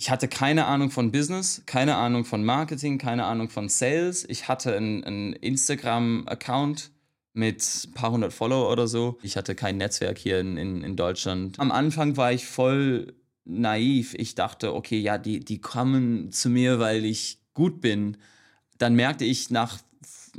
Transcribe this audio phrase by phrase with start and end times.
[0.00, 4.24] ich hatte keine Ahnung von Business, keine Ahnung von Marketing, keine Ahnung von Sales.
[4.26, 6.90] Ich hatte einen Instagram-Account
[7.34, 9.18] mit ein paar hundert Follower oder so.
[9.22, 11.60] Ich hatte kein Netzwerk hier in, in, in Deutschland.
[11.60, 13.12] Am Anfang war ich voll
[13.44, 14.14] naiv.
[14.14, 18.16] Ich dachte, okay, ja, die, die kommen zu mir, weil ich gut bin.
[18.78, 19.80] Dann merkte ich nach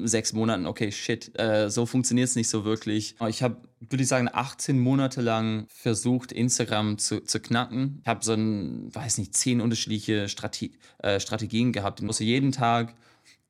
[0.07, 3.15] sechs Monaten, okay, shit, äh, so funktioniert es nicht so wirklich.
[3.27, 7.99] Ich habe, würde ich sagen, 18 Monate lang versucht, Instagram zu, zu knacken.
[8.01, 11.99] Ich habe so ein, weiß nicht, zehn unterschiedliche Strate äh, Strategien gehabt.
[11.99, 12.93] Ich musste jeden Tag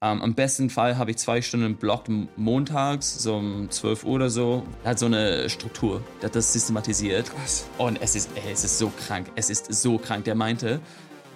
[0.03, 4.29] ähm, am besten Fall habe ich zwei Stunden Block montags, so um 12 Uhr oder
[4.31, 4.63] so.
[4.83, 7.29] Er hat so eine Struktur, der hat das systematisiert.
[7.31, 7.67] Krass.
[7.77, 9.27] Und es ist, ey, es ist so krank.
[9.35, 10.25] Es ist so krank.
[10.25, 10.81] Der meinte,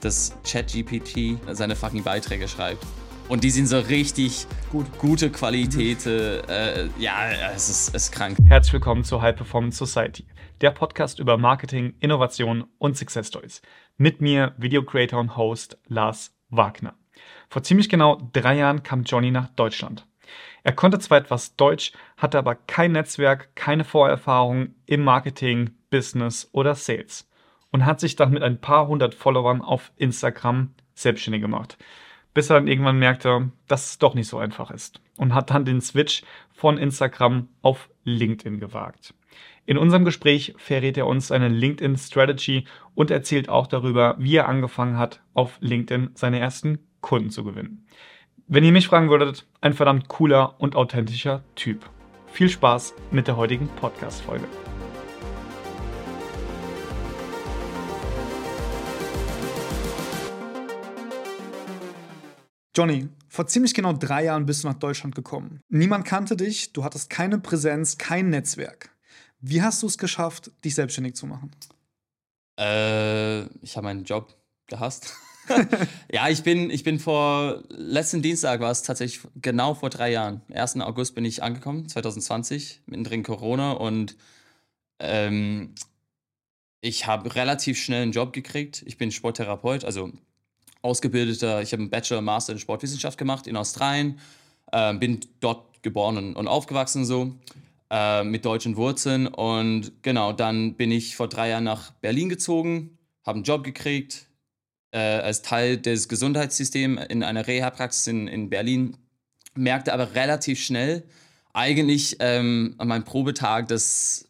[0.02, 2.84] dass ChatGPT seine fucking Beiträge schreibt.
[3.28, 6.06] Und die sind so richtig gut, gute Qualität.
[6.06, 8.38] Äh, ja, es ist, es ist krank.
[8.46, 10.28] Herzlich willkommen zur High Performance Society,
[10.62, 13.64] der Podcast über Marketing, Innovation und Success Stories.
[13.98, 16.94] Mit mir, Video Creator und Host Lars Wagner.
[17.50, 20.06] Vor ziemlich genau drei Jahren kam Johnny nach Deutschland.
[20.62, 26.76] Er konnte zwar etwas Deutsch, hatte aber kein Netzwerk, keine Vorerfahrung im Marketing, Business oder
[26.76, 27.28] Sales
[27.72, 31.80] und hat sich dann mit ein paar hundert Followern auf Instagram selbstständig gemacht.
[32.36, 35.66] Bis er dann irgendwann merkte, dass es doch nicht so einfach ist und hat dann
[35.66, 36.22] den Switch
[36.54, 39.16] von Instagram auf LinkedIn gewagt.
[39.66, 44.48] In unserem Gespräch verrät er uns seine LinkedIn Strategy und erzählt auch darüber, wie er
[44.48, 47.88] angefangen hat, auf LinkedIn seine ersten Kunden zu gewinnen.
[48.48, 51.90] Wenn ihr mich fragen würdet, ein verdammt cooler und authentischer Typ.
[52.28, 54.46] Viel Spaß mit der heutigen Podcast-Folge.
[62.76, 65.62] Johnny, vor ziemlich genau drei Jahren bist du nach Deutschland gekommen.
[65.70, 68.90] Niemand kannte dich, du hattest keine Präsenz, kein Netzwerk.
[69.40, 71.52] Wie hast du es geschafft, dich selbstständig zu machen?
[72.60, 74.36] Äh, ich habe meinen Job
[74.68, 75.14] gehasst.
[76.12, 80.42] ja, ich bin, ich bin vor letzten Dienstag war es tatsächlich genau vor drei Jahren.
[80.52, 80.78] 1.
[80.82, 84.18] August bin ich angekommen, 2020, mittendrin Corona und
[85.00, 85.76] ähm,
[86.82, 88.84] ich habe relativ schnell einen Job gekriegt.
[88.86, 90.12] Ich bin Sporttherapeut, also
[90.86, 94.20] ausgebildeter, ich habe einen Bachelor, Master in Sportwissenschaft gemacht in Australien,
[94.72, 97.36] äh, bin dort geboren und, und aufgewachsen so.
[97.92, 102.98] Äh, mit deutschen Wurzeln und genau, dann bin ich vor drei Jahren nach Berlin gezogen,
[103.24, 104.26] habe einen Job gekriegt,
[104.90, 108.98] äh, als Teil des Gesundheitssystems in einer Reha-Praxis in, in Berlin,
[109.54, 111.04] merkte aber relativ schnell,
[111.54, 114.30] eigentlich ähm, an meinem Probetag, dass,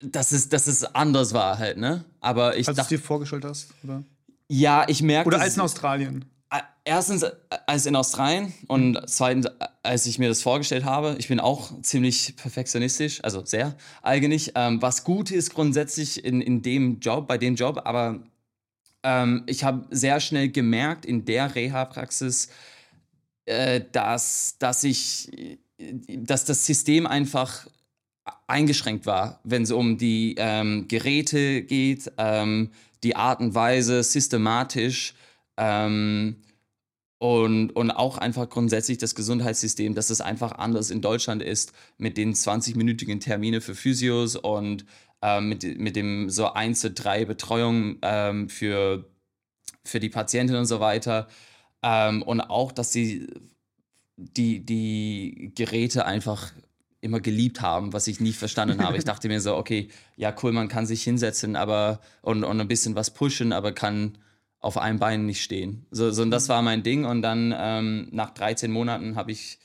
[0.00, 2.04] dass, es, dass es anders war halt, ne?
[2.20, 4.04] Aber ich als du es dir vorgestellt hast, oder?
[4.48, 5.28] Ja, ich merke.
[5.28, 6.24] Oder als in Australien?
[6.84, 7.26] Erstens
[7.66, 9.48] als in Australien und zweitens,
[9.82, 11.16] als ich mir das vorgestellt habe.
[11.18, 14.52] Ich bin auch ziemlich perfektionistisch, also sehr eigentlich.
[14.54, 18.20] Ähm, was gut ist grundsätzlich in, in dem Job, bei dem Job, aber
[19.02, 22.50] ähm, ich habe sehr schnell gemerkt in der Reha-Praxis,
[23.46, 25.58] äh, dass, dass ich,
[26.06, 27.66] dass das System einfach
[28.46, 32.70] eingeschränkt war, wenn es um die ähm, Geräte geht, ähm,
[33.06, 35.14] die Art und Weise, systematisch
[35.56, 36.42] ähm,
[37.18, 42.16] und, und auch einfach grundsätzlich das Gesundheitssystem, dass es einfach anders in Deutschland ist mit
[42.16, 44.84] den 20-minütigen Termine für Physios und
[45.22, 49.08] ähm, mit, mit dem so 1 zu 3 Betreuung ähm, für,
[49.84, 51.28] für die Patientin und so weiter.
[51.84, 53.28] Ähm, und auch, dass sie
[54.16, 56.52] die, die Geräte einfach
[57.06, 58.98] immer geliebt haben, was ich nie verstanden habe.
[58.98, 62.68] Ich dachte mir so, okay, ja cool, man kann sich hinsetzen aber und, und ein
[62.68, 64.18] bisschen was pushen, aber kann
[64.60, 65.86] auf einem Bein nicht stehen.
[65.90, 67.04] So, so und das war mein Ding.
[67.04, 69.58] Und dann ähm, nach 13 Monaten habe ich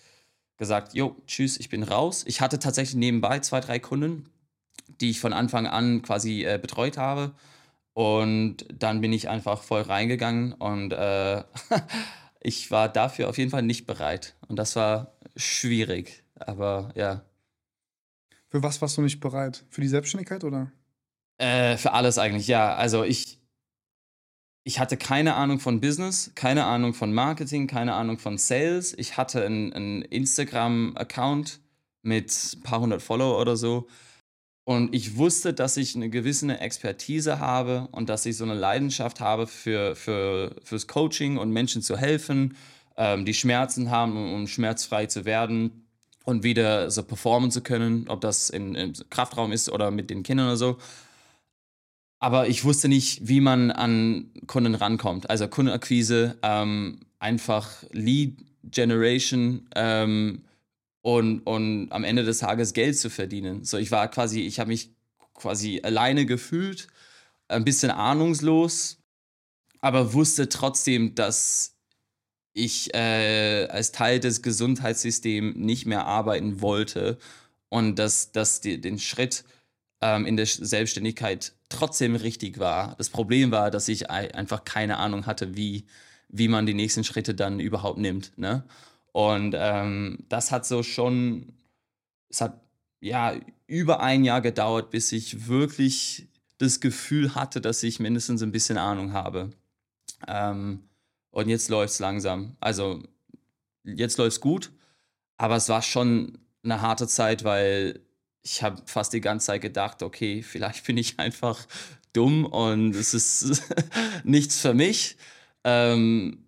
[0.58, 2.24] gesagt, jo, tschüss, ich bin raus.
[2.28, 4.30] Ich hatte tatsächlich nebenbei zwei, drei Kunden,
[5.02, 7.32] die ich von Anfang an quasi äh, betreut habe.
[7.94, 11.44] Und dann bin ich einfach voll reingegangen und äh,
[12.42, 14.36] ich war dafür auf jeden Fall nicht bereit.
[14.48, 16.24] Und das war schwierig.
[16.36, 17.24] Aber ja.
[18.52, 19.64] Für was warst du nicht bereit?
[19.70, 20.72] Für die Selbstständigkeit oder?
[21.38, 22.76] Äh, für alles eigentlich, ja.
[22.76, 23.40] Also ich,
[24.66, 28.94] ich hatte keine Ahnung von Business, keine Ahnung von Marketing, keine Ahnung von Sales.
[28.94, 31.62] Ich hatte einen Instagram-Account
[32.04, 33.88] mit ein paar hundert Follower oder so.
[34.66, 39.22] Und ich wusste, dass ich eine gewisse Expertise habe und dass ich so eine Leidenschaft
[39.22, 42.58] habe für, für, fürs Coaching und Menschen zu helfen,
[42.98, 45.88] ähm, die Schmerzen haben, um schmerzfrei zu werden
[46.24, 50.24] und wieder so performen zu können, ob das in, im Kraftraum ist oder mit den
[50.24, 50.78] Kindern oder so.
[52.20, 55.30] Aber ich wusste nicht, wie man an Kunden rankommt.
[55.30, 60.44] Also Kundenakquise, ähm, einfach Lead Generation, ähm,
[61.02, 63.64] und, und am Ende des Tages Geld zu verdienen.
[63.66, 64.92] So, ich war quasi, ich habe mich
[65.34, 66.88] quasi alleine gefühlt,
[67.48, 68.98] ein bisschen ahnungslos.
[69.82, 71.71] aber wusste trotzdem, dass
[72.54, 77.18] ich äh, als Teil des Gesundheitssystems nicht mehr arbeiten wollte
[77.70, 79.46] und dass, dass die, den Schritt
[80.02, 82.96] ähm, in der Selbstständigkeit trotzdem richtig war.
[82.98, 85.86] Das Problem war, dass ich einfach keine Ahnung hatte, wie,
[86.28, 88.38] wie man die nächsten Schritte dann überhaupt nimmt.
[88.38, 88.64] Ne?
[89.14, 91.54] Und ähm, das hat so schon,
[92.30, 92.60] es hat
[93.00, 93.36] ja
[93.68, 96.28] über ein Jahr gedauert, bis ich wirklich
[96.58, 99.52] das Gefühl hatte, dass ich mindestens ein bisschen Ahnung habe.
[100.28, 100.84] Ähm,
[101.32, 102.56] und jetzt läuft es langsam.
[102.60, 103.02] Also
[103.84, 104.72] jetzt läuft es gut,
[105.38, 108.02] aber es war schon eine harte Zeit, weil
[108.44, 111.66] ich habe fast die ganze Zeit gedacht, okay, vielleicht bin ich einfach
[112.14, 113.64] dumm und es ist
[114.24, 115.18] nichts für mich.
[115.64, 116.46] Ähm,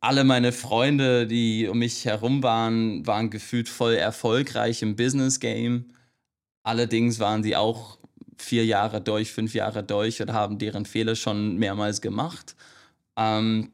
[0.00, 5.86] alle meine Freunde, die um mich herum waren, waren gefühlt voll erfolgreich im Business Game.
[6.62, 7.98] Allerdings waren sie auch
[8.36, 12.54] vier Jahre durch, fünf Jahre durch und haben deren Fehler schon mehrmals gemacht.
[13.16, 13.72] Ähm,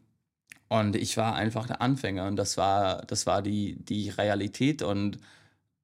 [0.70, 5.18] und ich war einfach der Anfänger und das war, das war die, die Realität und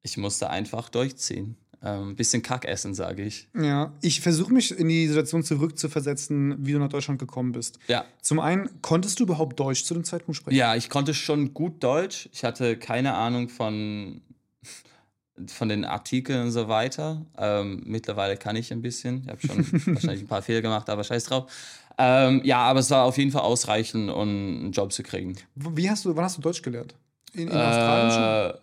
[0.02, 1.56] ich musste einfach durchziehen.
[1.80, 3.48] Ein ähm, bisschen Kack essen, sage ich.
[3.54, 7.80] Ja, ich versuche mich in die Situation zurückzuversetzen, wie du nach Deutschland gekommen bist.
[7.88, 8.04] Ja.
[8.22, 10.56] Zum einen, konntest du überhaupt Deutsch zu dem Zeitpunkt sprechen?
[10.56, 12.28] Ja, ich konnte schon gut Deutsch.
[12.32, 14.20] Ich hatte keine Ahnung von,
[15.48, 17.26] von den Artikeln und so weiter.
[17.36, 19.22] Ähm, mittlerweile kann ich ein bisschen.
[19.24, 21.50] Ich habe schon wahrscheinlich ein paar Fehler gemacht, aber scheiß drauf.
[21.98, 25.36] Ähm, ja, aber es war auf jeden Fall ausreichend, um einen Job zu kriegen.
[25.54, 26.94] Wie hast du, wann hast du Deutsch gelernt?
[27.32, 28.60] In, in äh, Australien schon?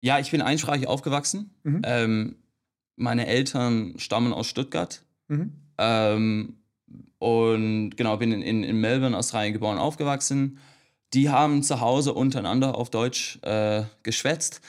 [0.00, 1.54] Ja, ich bin einsprachig aufgewachsen.
[1.62, 1.82] Mhm.
[1.84, 2.36] Ähm,
[2.96, 5.02] meine Eltern stammen aus Stuttgart.
[5.28, 5.52] Mhm.
[5.78, 6.56] Ähm,
[7.18, 10.58] und genau, bin in, in, in Melbourne, Australien geboren, aufgewachsen.
[11.14, 14.60] Die haben zu Hause untereinander auf Deutsch äh, geschwätzt.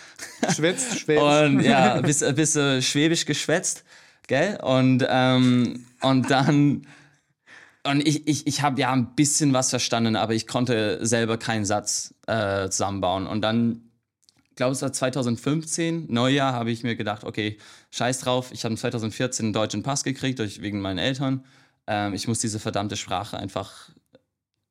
[0.53, 1.23] Schwätzt, Schwäbisch.
[1.23, 3.83] und ja, bis, bis äh, Schwäbisch geschwätzt,
[4.27, 4.59] gell?
[4.61, 6.85] Und, ähm, und dann
[7.85, 11.65] und ich, ich, ich habe ja ein bisschen was verstanden, aber ich konnte selber keinen
[11.65, 13.27] Satz äh, zusammenbauen.
[13.27, 13.81] Und dann,
[14.55, 17.57] glaube ich, es war 2015, Neujahr, habe ich mir gedacht, okay,
[17.91, 21.43] scheiß drauf, ich habe 2014 einen deutschen Pass gekriegt durch, wegen meinen Eltern.
[21.85, 23.89] Ähm, ich muss diese verdammte Sprache einfach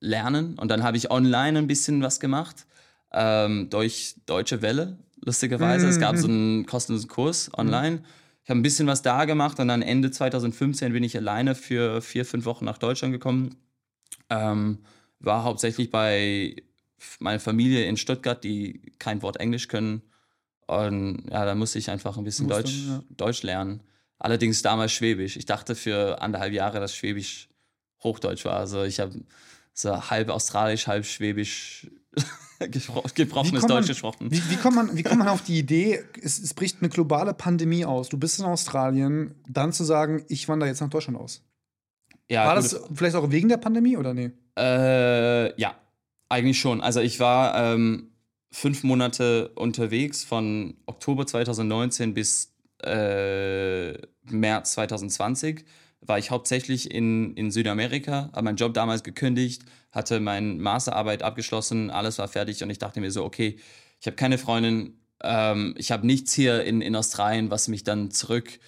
[0.00, 0.59] lernen.
[0.59, 2.67] Und dann habe ich online ein bisschen was gemacht,
[3.12, 5.85] ähm, durch Deutsche Welle, lustigerweise.
[5.85, 5.93] Mhm.
[5.93, 6.35] Es gab so mhm.
[6.35, 7.97] einen kostenlosen Kurs online.
[7.97, 8.05] Mhm
[8.44, 12.02] ich habe ein bisschen was da gemacht und dann Ende 2015 bin ich alleine für
[12.02, 13.54] vier, fünf Wochen nach Deutschland gekommen.
[14.30, 14.78] Ähm,
[15.20, 16.56] war hauptsächlich bei
[17.20, 20.02] meiner Familie in Stuttgart, die kein Wort Englisch können.
[20.66, 23.04] Und ja, da musste ich einfach ein bisschen Deutsch, dann, ja.
[23.16, 23.82] Deutsch lernen.
[24.18, 25.36] Allerdings damals Schwäbisch.
[25.36, 27.48] Ich dachte für anderthalb Jahre, dass Schwäbisch
[28.02, 28.56] Hochdeutsch war.
[28.56, 29.20] Also ich habe
[29.72, 31.88] so halb Australisch, halb Schwäbisch
[33.14, 34.31] gebrochenes Deutsch gesprochen.
[34.31, 37.35] Wie, wie, kommt man, wie kommt man auf die Idee, es, es, bricht eine globale
[37.35, 41.43] Pandemie aus, du bist in Australien, dann zu sagen, ich wandere jetzt nach Deutschland aus?
[42.31, 44.31] Ja, war das vielleicht auch wegen der Pandemie oder nee?
[44.56, 45.75] Äh, ja,
[46.29, 46.81] eigentlich schon.
[46.81, 48.12] Also ich war ähm,
[48.50, 53.93] fünf Monate unterwegs von Oktober 2019 bis äh,
[54.31, 55.64] März 2020
[56.04, 59.62] war ich hauptsächlich in, in Südamerika, habe meinen Job damals gekündigt,
[59.93, 63.58] hatte meine Masterarbeit abgeschlossen, alles war fertig und ich dachte mir so, okay,
[64.00, 68.10] ich habe keine Freundin, ähm, ich habe nichts hier in, in Australien, was mich dann
[68.10, 68.60] zurückhalten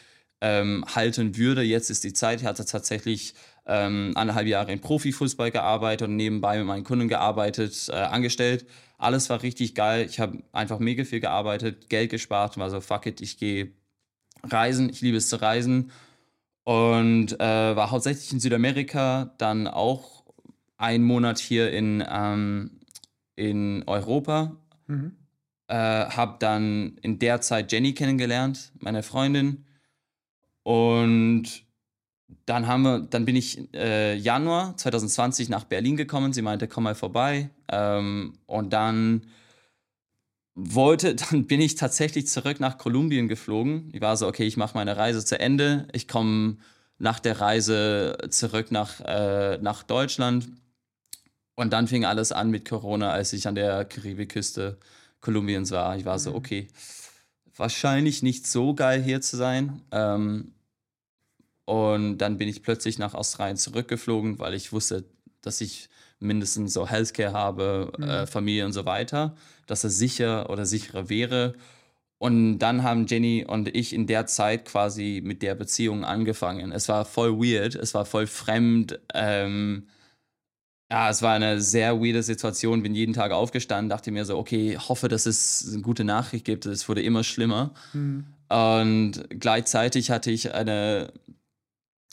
[1.26, 1.62] ähm, würde.
[1.62, 2.40] Jetzt ist die Zeit.
[2.40, 3.34] Ich hatte tatsächlich
[3.66, 8.66] ähm, anderthalb Jahre in Profifußball gearbeitet und nebenbei mit meinen Kunden gearbeitet, äh, angestellt.
[8.96, 10.06] Alles war richtig geil.
[10.08, 13.72] Ich habe einfach mega viel gearbeitet, Geld gespart und war so, fuck it, ich gehe
[14.44, 14.88] reisen.
[14.88, 15.90] Ich liebe es zu reisen
[16.64, 20.24] und äh, war hauptsächlich in Südamerika, dann auch
[20.76, 22.80] einen Monat hier in, ähm,
[23.36, 24.56] in Europa.
[24.86, 25.16] Mhm.
[25.68, 29.64] Äh, habe dann in der Zeit Jenny kennengelernt, meine Freundin.
[30.62, 31.64] Und
[32.46, 36.32] dann haben wir, dann bin ich äh, Januar 2020 nach Berlin gekommen.
[36.32, 37.50] Sie meinte, komm mal vorbei.
[37.68, 39.26] Ähm, und dann
[40.54, 43.90] wollte, dann bin ich tatsächlich zurück nach Kolumbien geflogen.
[43.92, 45.88] Ich war so, okay, ich mache meine Reise zu Ende.
[45.92, 46.58] Ich komme
[46.98, 50.48] nach der Reise zurück nach, äh, nach Deutschland.
[51.56, 54.78] Und dann fing alles an mit Corona, als ich an der Karibikküste
[55.20, 55.96] Kolumbiens war.
[55.96, 56.36] Ich war so, mhm.
[56.36, 56.68] okay,
[57.56, 59.82] wahrscheinlich nicht so geil hier zu sein.
[59.92, 60.52] Ähm,
[61.64, 65.04] und dann bin ich plötzlich nach Australien zurückgeflogen, weil ich wusste,
[65.40, 65.88] dass ich
[66.24, 68.04] mindestens so Healthcare habe, mhm.
[68.04, 69.34] äh, Familie und so weiter,
[69.66, 71.54] dass es sicher oder sicherer wäre.
[72.18, 76.72] Und dann haben Jenny und ich in der Zeit quasi mit der Beziehung angefangen.
[76.72, 78.98] Es war voll weird, es war voll fremd.
[79.12, 79.88] Ähm,
[80.90, 82.82] ja, es war eine sehr weirde Situation.
[82.82, 86.66] Bin jeden Tag aufgestanden, dachte mir so, okay, hoffe, dass es eine gute Nachricht gibt.
[86.66, 87.74] Es wurde immer schlimmer.
[87.92, 88.24] Mhm.
[88.48, 91.12] Und gleichzeitig hatte ich eine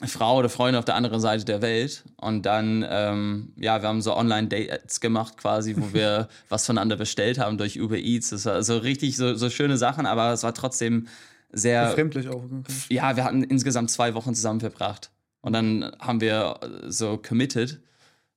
[0.07, 2.03] Frau oder Freundin auf der anderen Seite der Welt.
[2.17, 7.39] Und dann, ähm, ja, wir haben so Online-Dates gemacht quasi, wo wir was voneinander bestellt
[7.39, 8.29] haben durch Uber Eats.
[8.29, 11.07] Das war so richtig so, so schöne Sachen, aber es war trotzdem
[11.51, 11.87] sehr.
[11.87, 12.43] Befremdlich auch.
[12.89, 15.11] Ja, wir hatten insgesamt zwei Wochen zusammen verbracht.
[15.41, 17.81] Und dann haben wir so committed,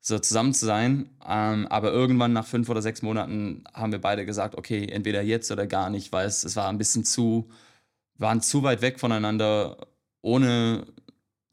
[0.00, 1.10] so zusammen zu sein.
[1.26, 5.50] Ähm, aber irgendwann nach fünf oder sechs Monaten haben wir beide gesagt, okay, entweder jetzt
[5.50, 7.48] oder gar nicht, weil es, es war ein bisschen zu,
[8.16, 9.76] waren zu weit weg voneinander,
[10.22, 10.86] ohne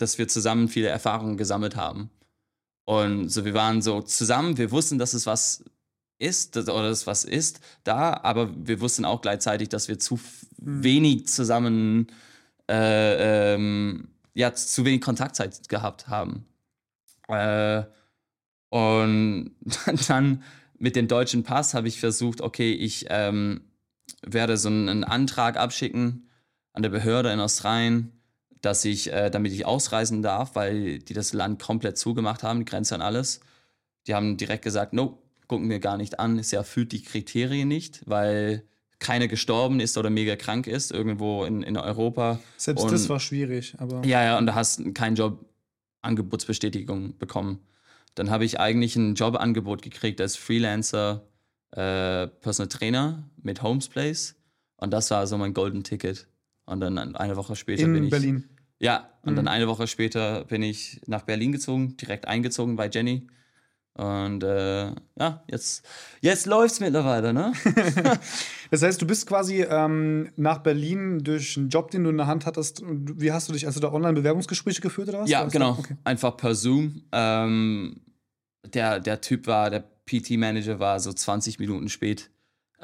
[0.02, 2.10] dass wir zusammen viele Erfahrungen gesammelt haben.
[2.86, 5.64] Und so, wir waren so zusammen, wir wussten, dass es was
[6.18, 10.16] ist oder dass es was ist da, aber wir wussten auch gleichzeitig, dass wir zu
[10.60, 10.84] mhm.
[10.84, 12.08] wenig zusammen,
[12.70, 16.46] äh, ähm, ja, zu wenig Kontaktzeit gehabt haben.
[17.28, 17.84] Äh,
[18.70, 19.56] und
[20.08, 20.44] dann
[20.78, 23.62] mit dem deutschen Pass habe ich versucht, okay, ich ähm,
[24.26, 26.30] werde so einen Antrag abschicken
[26.74, 28.21] an der Behörde in Australien,
[28.62, 32.66] dass ich, äh, damit ich ausreisen darf, weil die das Land komplett zugemacht haben, die
[32.66, 33.42] Grenze an alles.
[34.08, 38.02] Die haben direkt gesagt, no, gucken wir gar nicht an, es erfüllt die Kriterien nicht,
[38.06, 38.64] weil
[39.00, 42.40] keiner gestorben ist oder mega krank ist irgendwo in, in Europa.
[42.56, 44.06] Selbst und, das war schwierig, aber.
[44.06, 45.46] Ja, ja, und du hast keinen Job
[46.02, 47.60] Angebotsbestätigung bekommen.
[48.16, 51.28] Dann habe ich eigentlich ein Jobangebot gekriegt als Freelancer,
[51.72, 54.36] äh, Personal Trainer mit Homes Place.
[54.78, 56.28] Und das war so mein Golden Ticket.
[56.66, 58.10] Und dann eine Woche später In bin ich.
[58.10, 58.50] Berlin.
[58.82, 59.36] Ja, und mhm.
[59.38, 63.28] dann eine Woche später bin ich nach Berlin gezogen, direkt eingezogen bei Jenny.
[63.94, 64.88] Und äh,
[65.20, 65.86] ja, jetzt,
[66.22, 67.54] jetzt läuft es mittlerweile, ne?
[68.72, 72.26] das heißt, du bist quasi ähm, nach Berlin durch einen Job, den du in der
[72.26, 72.82] Hand hattest.
[72.86, 75.30] Wie hast du dich, also da Online-Bewerbungsgespräche geführt oder was?
[75.30, 75.78] Ja, genau.
[75.78, 75.98] Okay.
[76.04, 77.04] Einfach per Zoom.
[77.12, 78.02] Ähm,
[78.66, 82.32] der, der Typ war, der PT-Manager war so 20 Minuten spät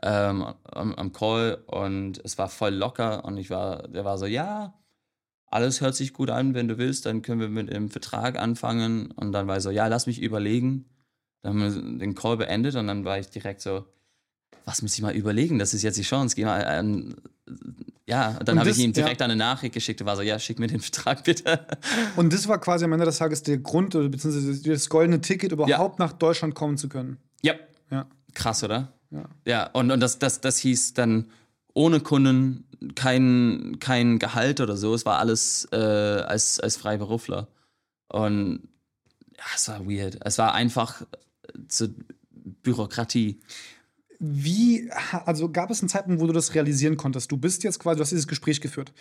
[0.03, 4.25] ähm, am, am, Call und es war voll locker und ich war, der war so,
[4.25, 4.75] ja,
[5.47, 9.11] alles hört sich gut an, wenn du willst, dann können wir mit dem Vertrag anfangen
[9.11, 10.85] und dann war ich so, ja, lass mich überlegen.
[11.41, 13.85] Dann haben wir den Call beendet und dann war ich direkt so,
[14.65, 15.59] was muss ich mal überlegen?
[15.59, 16.35] Das ist jetzt die Chance.
[16.35, 17.15] Geh mal an.
[18.05, 19.25] Ja, dann habe ich ihm direkt ja.
[19.25, 21.65] eine Nachricht geschickt und war so, ja, schick mir den Vertrag bitte.
[22.17, 25.99] Und das war quasi am Ende des Tages der Grund, beziehungsweise das goldene Ticket, überhaupt
[25.99, 26.05] ja.
[26.05, 27.17] nach Deutschland kommen zu können.
[27.41, 27.53] Ja.
[27.89, 28.07] ja.
[28.33, 28.91] Krass, oder?
[29.09, 29.23] Ja.
[29.45, 31.29] Ja, und, und das, das, das hieß dann
[31.77, 32.65] ohne Kunden,
[32.95, 34.95] kein, kein Gehalt oder so.
[34.95, 37.47] Es war alles äh, als, als Freiberufler.
[38.09, 38.67] Und
[39.37, 40.17] ja, es war weird.
[40.25, 41.03] Es war einfach
[41.67, 41.89] zur
[42.63, 43.39] Bürokratie.
[44.19, 44.89] Wie,
[45.25, 47.31] also gab es einen Zeitpunkt, wo du das realisieren konntest?
[47.31, 48.91] Du bist jetzt quasi, du hast dieses Gespräch geführt.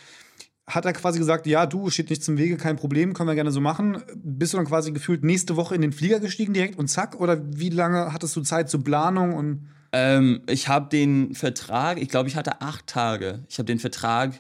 [0.67, 3.53] Hat er quasi gesagt, ja, du, steht nichts im Wege, kein Problem, können wir gerne
[3.53, 4.03] so machen.
[4.17, 7.19] Bist du dann quasi gefühlt nächste Woche in den Flieger gestiegen direkt und zack?
[7.19, 9.69] Oder wie lange hattest du Zeit zur Planung und.
[9.97, 13.45] Ähm, ich habe den Vertrag, ich glaube, ich hatte acht Tage.
[13.49, 14.39] Ich habe den Vertrag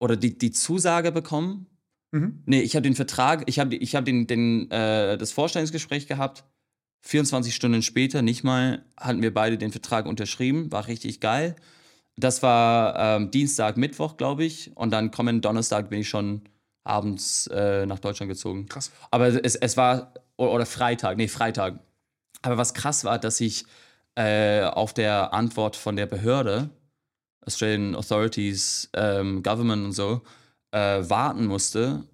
[0.00, 1.66] oder die, die Zusage bekommen.
[2.10, 2.42] Mhm.
[2.44, 6.44] Nee, ich habe den Vertrag, ich habe ich hab den, den, äh, das Vorstellungsgespräch gehabt
[7.02, 11.54] 24 Stunden später, nicht mal, hatten wir beide den Vertrag unterschrieben, war richtig geil.
[12.16, 14.76] Das war ähm, Dienstag, Mittwoch, glaube ich.
[14.76, 16.42] Und dann kommenden Donnerstag bin ich schon
[16.82, 18.66] abends äh, nach Deutschland gezogen.
[18.66, 18.90] Krass.
[19.12, 21.78] Aber es, es war, oder Freitag, nee, Freitag.
[22.42, 23.66] Aber was krass war, dass ich
[24.16, 26.70] äh, auf der Antwort von der Behörde,
[27.46, 30.22] Australian Authorities, ähm, Government und so,
[30.72, 32.04] äh, warten musste,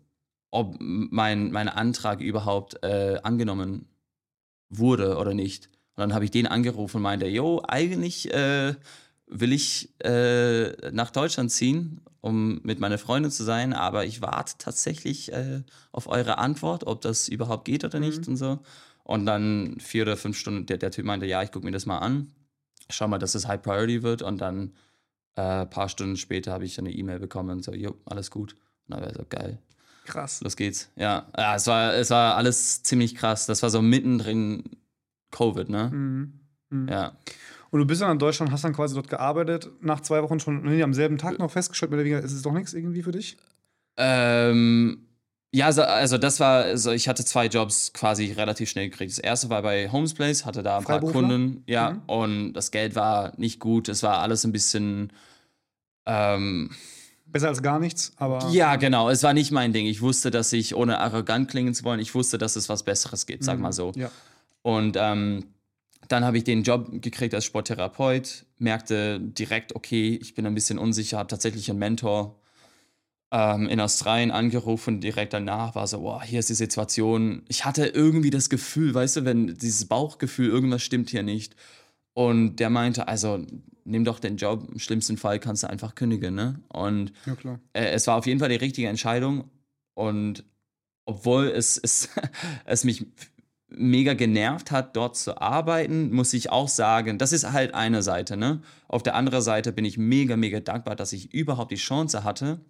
[0.50, 3.88] ob mein, mein Antrag überhaupt äh, angenommen
[4.68, 5.66] wurde oder nicht.
[5.94, 8.75] Und dann habe ich den angerufen und meinte, jo, eigentlich äh,
[9.26, 14.54] will ich äh, nach Deutschland ziehen, um mit meiner Freundin zu sein, aber ich warte
[14.59, 18.32] tatsächlich äh, auf eure Antwort, ob das überhaupt geht oder nicht mhm.
[18.32, 18.59] und so.
[19.04, 21.87] Und dann vier oder fünf Stunden, der, der Typ meinte, ja, ich gucke mir das
[21.87, 22.32] mal an,
[22.88, 24.73] schau mal, dass es High Priority wird und dann
[25.35, 28.54] ein äh, paar Stunden später habe ich eine E-Mail bekommen und so, jo, alles gut.
[28.87, 29.59] Und dann war so, geil.
[30.04, 30.40] Krass.
[30.42, 30.90] Los geht's.
[30.97, 33.47] Ja, ja es, war, es war alles ziemlich krass.
[33.47, 34.64] Das war so mittendrin
[35.30, 35.90] Covid, ne?
[35.92, 36.32] Mhm.
[36.71, 36.88] Mhm.
[36.88, 37.16] Ja.
[37.71, 40.62] Und du bist dann in Deutschland, hast dann quasi dort gearbeitet, nach zwei Wochen schon,
[40.62, 43.12] nee, am selben Tag noch festgestellt, mehr oder weniger, ist es doch nichts irgendwie für
[43.12, 43.38] dich?
[43.97, 45.06] Ähm,
[45.52, 49.12] ja, also, also das war, also ich hatte zwei Jobs quasi relativ schnell gekriegt.
[49.12, 52.02] Das erste war bei Homes Place, hatte da ein paar Kunden, ja, mhm.
[52.06, 53.88] und das Geld war nicht gut.
[53.88, 55.12] Es war alles ein bisschen
[56.06, 56.71] ähm,
[57.32, 58.50] Besser als gar nichts, aber.
[58.50, 59.09] Ja, genau.
[59.09, 59.87] Es war nicht mein Ding.
[59.87, 63.25] Ich wusste, dass ich, ohne arrogant klingen zu wollen, ich wusste, dass es was Besseres
[63.25, 63.62] gibt, sag mhm.
[63.62, 63.92] mal so.
[63.97, 64.11] Ja.
[64.61, 65.47] Und ähm,
[66.09, 70.78] dann habe ich den Job gekriegt als Sporttherapeut, merkte direkt, okay, ich bin ein bisschen
[70.78, 72.38] unsicher, habe tatsächlich einen Mentor
[73.33, 75.01] ähm, in Australien angerufen.
[75.01, 77.43] Direkt danach war so, wow, hier ist die Situation.
[77.49, 81.57] Ich hatte irgendwie das Gefühl, weißt du, wenn dieses Bauchgefühl, irgendwas stimmt hier nicht.
[82.15, 83.45] Und der meinte, also
[83.85, 86.35] nimm doch den Job, im schlimmsten Fall kannst du einfach kündigen.
[86.35, 86.61] Ne?
[86.69, 89.51] Und ja, äh, es war auf jeden Fall die richtige Entscheidung.
[89.95, 90.45] und
[91.05, 92.11] obwohl es, es,
[92.65, 93.07] es mich
[93.69, 98.37] mega genervt hat, dort zu arbeiten, muss ich auch sagen, das ist halt eine Seite.
[98.37, 98.61] Ne?
[98.89, 102.61] Auf der anderen Seite bin ich mega, mega dankbar, dass ich überhaupt die Chance hatte,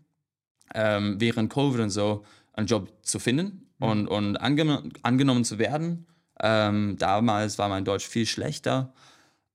[0.74, 3.86] ähm, während Covid und so einen Job zu finden mhm.
[3.86, 6.06] und, und ange angenommen zu werden.
[6.40, 8.92] Ähm, damals war mein Deutsch viel schlechter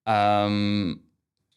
[0.06, 1.02] ähm,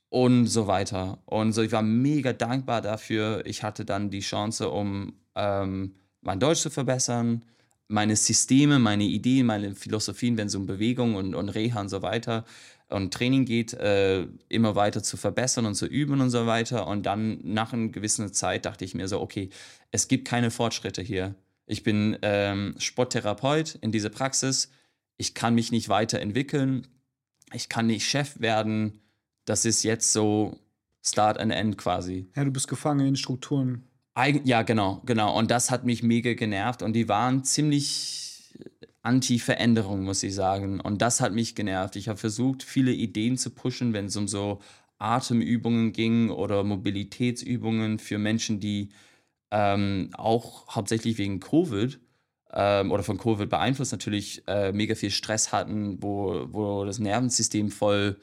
[0.08, 1.18] und so weiter.
[1.26, 3.44] Und so, ich war mega dankbar dafür.
[3.46, 7.44] Ich hatte dann die Chance, um ähm, mein Deutsch zu verbessern,
[7.88, 12.02] meine Systeme, meine Ideen, meine Philosophien, wenn es um Bewegung und, und Reha und so
[12.02, 12.44] weiter
[12.90, 16.86] und Training geht, äh, immer weiter zu verbessern und zu üben und so weiter.
[16.86, 19.50] Und dann nach einer gewissen Zeit dachte ich mir so, okay,
[19.90, 21.34] es gibt keine Fortschritte hier.
[21.66, 24.70] Ich bin ähm, Sporttherapeut in dieser Praxis.
[25.16, 26.86] Ich kann mich nicht weiterentwickeln.
[27.52, 29.00] Ich kann nicht Chef werden.
[29.44, 30.58] Das ist jetzt so
[31.04, 32.28] Start and End quasi.
[32.36, 33.84] Ja, du bist gefangen in Strukturen.
[34.14, 35.36] Eig ja, genau, genau.
[35.38, 36.82] Und das hat mich mega genervt.
[36.82, 38.29] Und die waren ziemlich
[39.02, 40.80] Anti-Veränderung, muss ich sagen.
[40.80, 41.96] Und das hat mich genervt.
[41.96, 44.60] Ich habe versucht, viele Ideen zu pushen, wenn es um so
[44.98, 48.90] Atemübungen ging oder Mobilitätsübungen für Menschen, die
[49.50, 51.98] ähm, auch hauptsächlich wegen Covid
[52.52, 57.70] ähm, oder von Covid beeinflusst natürlich äh, mega viel Stress hatten, wo, wo das Nervensystem
[57.70, 58.18] voll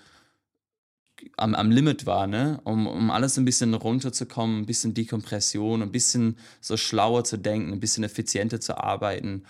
[1.38, 2.60] am, am Limit war, ne?
[2.64, 7.74] Um, um alles ein bisschen runterzukommen, ein bisschen Dekompression, ein bisschen so schlauer zu denken,
[7.74, 9.44] ein bisschen effizienter zu arbeiten.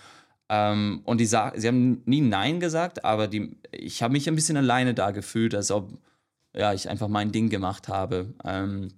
[0.48, 4.56] Ähm, und die sie haben nie Nein gesagt, aber die, ich habe mich ein bisschen
[4.56, 5.98] alleine da gefühlt, als ob
[6.54, 8.34] ja, ich einfach mein Ding gemacht habe.
[8.44, 8.88] Ähm,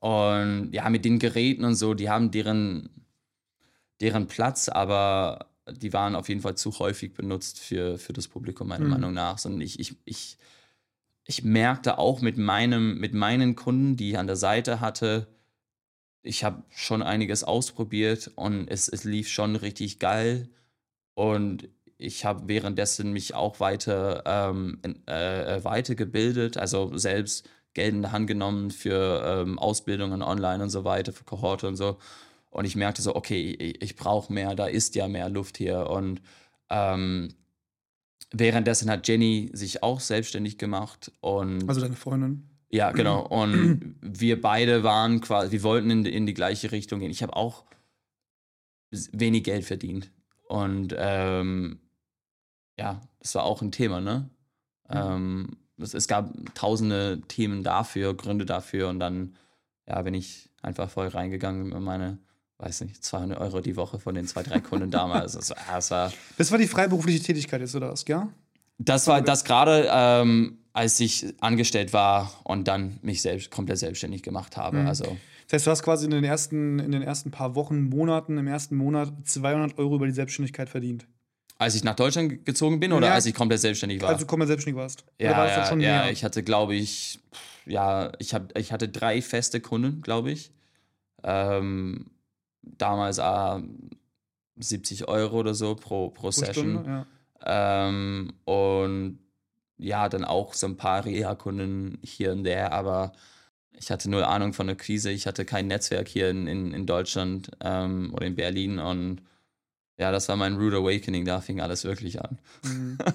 [0.00, 2.88] und ja, mit den Geräten und so, die haben deren,
[4.00, 8.68] deren Platz, aber die waren auf jeden Fall zu häufig benutzt für, für das Publikum,
[8.68, 8.90] meiner mhm.
[8.90, 9.44] Meinung nach.
[9.44, 10.38] Und ich, ich, ich,
[11.24, 15.26] ich merkte auch mit, meinem, mit meinen Kunden, die ich an der Seite hatte,
[16.22, 20.48] ich habe schon einiges ausprobiert und es, es lief schon richtig geil.
[21.18, 28.12] Und ich habe währenddessen mich auch weiter ähm, äh, weitergebildet, also selbst Geld in der
[28.12, 31.98] Hand genommen für ähm, Ausbildungen online und so weiter, für Kohorte und so.
[32.50, 35.90] Und ich merkte so, okay, ich, ich brauche mehr, da ist ja mehr Luft hier.
[35.90, 36.22] Und
[36.70, 37.34] ähm,
[38.30, 41.10] währenddessen hat Jenny sich auch selbstständig gemacht.
[41.20, 42.48] Und also deine Freundin?
[42.70, 43.22] Ja, genau.
[43.26, 47.10] Und wir beide waren quasi, wir wollten in, in die gleiche Richtung gehen.
[47.10, 47.64] Ich habe auch
[48.92, 50.12] wenig Geld verdient.
[50.48, 51.78] Und ähm,
[52.78, 54.30] ja, das war auch ein Thema, ne?
[54.88, 54.96] Mhm.
[54.96, 59.36] Ähm, es, es gab tausende Themen dafür, Gründe dafür und dann,
[59.86, 62.18] ja, bin ich einfach voll reingegangen mit meine,
[62.58, 65.32] weiß nicht, 200 Euro die Woche von den zwei, drei Kunden damals.
[65.32, 68.28] Das war, das war, das war die freiberufliche Tätigkeit jetzt, oder was, ja?
[68.78, 74.22] Das war das gerade, ähm, als ich angestellt war und dann mich selbst komplett selbstständig
[74.22, 74.78] gemacht habe.
[74.78, 74.86] Mhm.
[74.86, 75.16] Also.
[75.48, 78.46] Das heißt, du hast quasi in den, ersten, in den ersten paar Wochen, Monaten, im
[78.46, 81.06] ersten Monat 200 Euro über die Selbstständigkeit verdient.
[81.56, 84.10] Als ich nach Deutschland gezogen bin oder ja, als ich komplett selbstständig war?
[84.10, 85.04] Als du komplett selbstständig warst.
[85.18, 87.18] Ja, war ja, ja ich hatte, glaube ich,
[87.64, 90.52] ja, ich, hab, ich hatte drei feste Kunden, glaube ich.
[91.24, 92.10] Ähm,
[92.62, 93.62] damals äh,
[94.58, 96.72] 70 Euro oder so pro, pro, pro Session.
[96.72, 97.06] Stunde,
[97.44, 97.88] ja.
[97.88, 99.18] ähm, und
[99.78, 103.12] ja, dann auch so ein paar Reha-Kunden hier und der, aber
[103.78, 105.10] ich hatte null Ahnung von der Krise.
[105.10, 109.22] Ich hatte kein Netzwerk hier in, in, in Deutschland ähm, oder in Berlin und
[109.98, 112.38] ja, das war mein Rude Awakening, da fing alles wirklich an.
[112.64, 112.98] Mhm.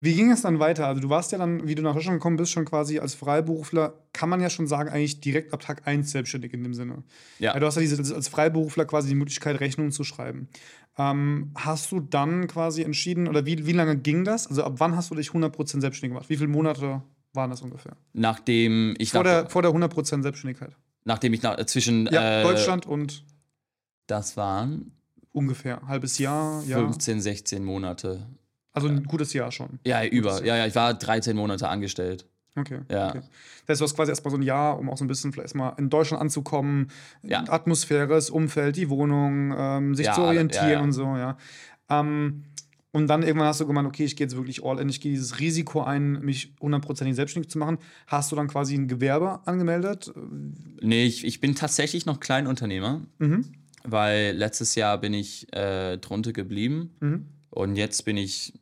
[0.00, 0.88] Wie ging es dann weiter?
[0.88, 3.94] Also du warst ja dann, wie du nach Deutschland gekommen bist, schon quasi als Freiberufler,
[4.12, 7.04] kann man ja schon sagen, eigentlich direkt ab Tag 1 selbstständig in dem Sinne.
[7.38, 7.56] Ja.
[7.56, 10.48] du hast ja diese, als Freiberufler quasi die Möglichkeit, Rechnungen zu schreiben.
[10.98, 14.48] Ähm, hast du dann quasi entschieden, oder wie, wie lange ging das?
[14.48, 16.28] Also ab wann hast du dich 100% selbstständig gemacht?
[16.28, 17.96] Wie viele Monate waren das ungefähr?
[18.12, 19.10] Nachdem ich...
[19.10, 20.76] Vor, der, vor der 100% Selbstständigkeit.
[21.04, 22.06] Nachdem ich nach, zwischen...
[22.06, 23.24] Ja, äh, Deutschland und...
[24.06, 24.92] Das waren
[25.32, 26.76] Ungefähr, halbes Jahr, ja.
[26.76, 28.26] 15, 16 Monate.
[28.74, 29.80] Also ein gutes Jahr schon.
[29.84, 30.44] Ja, über.
[30.44, 32.26] Ja, ja, ich war 13 Monate angestellt.
[32.54, 32.80] Okay.
[32.90, 33.08] Ja.
[33.08, 33.20] Okay.
[33.66, 35.54] Das heißt, du hast quasi erstmal so ein Jahr, um auch so ein bisschen vielleicht
[35.54, 36.90] mal in Deutschland anzukommen,
[37.22, 37.44] ja.
[37.48, 41.38] Atmosphäre, das Umfeld, die Wohnung, ähm, sich ja, zu orientieren ja, und so, ja.
[41.88, 42.44] Ähm,
[42.92, 45.12] und dann irgendwann hast du gemeint, okay, ich gehe jetzt wirklich all in, ich gehe
[45.12, 47.78] dieses Risiko ein, mich hundertprozentig selbstständig zu machen.
[48.06, 50.12] Hast du dann quasi ein Gewerbe angemeldet?
[50.80, 53.02] Nee, ich, ich bin tatsächlich noch Kleinunternehmer.
[53.18, 53.46] Mhm
[53.84, 57.26] weil letztes Jahr bin ich äh, drunter geblieben mhm.
[57.50, 58.52] und jetzt bin ich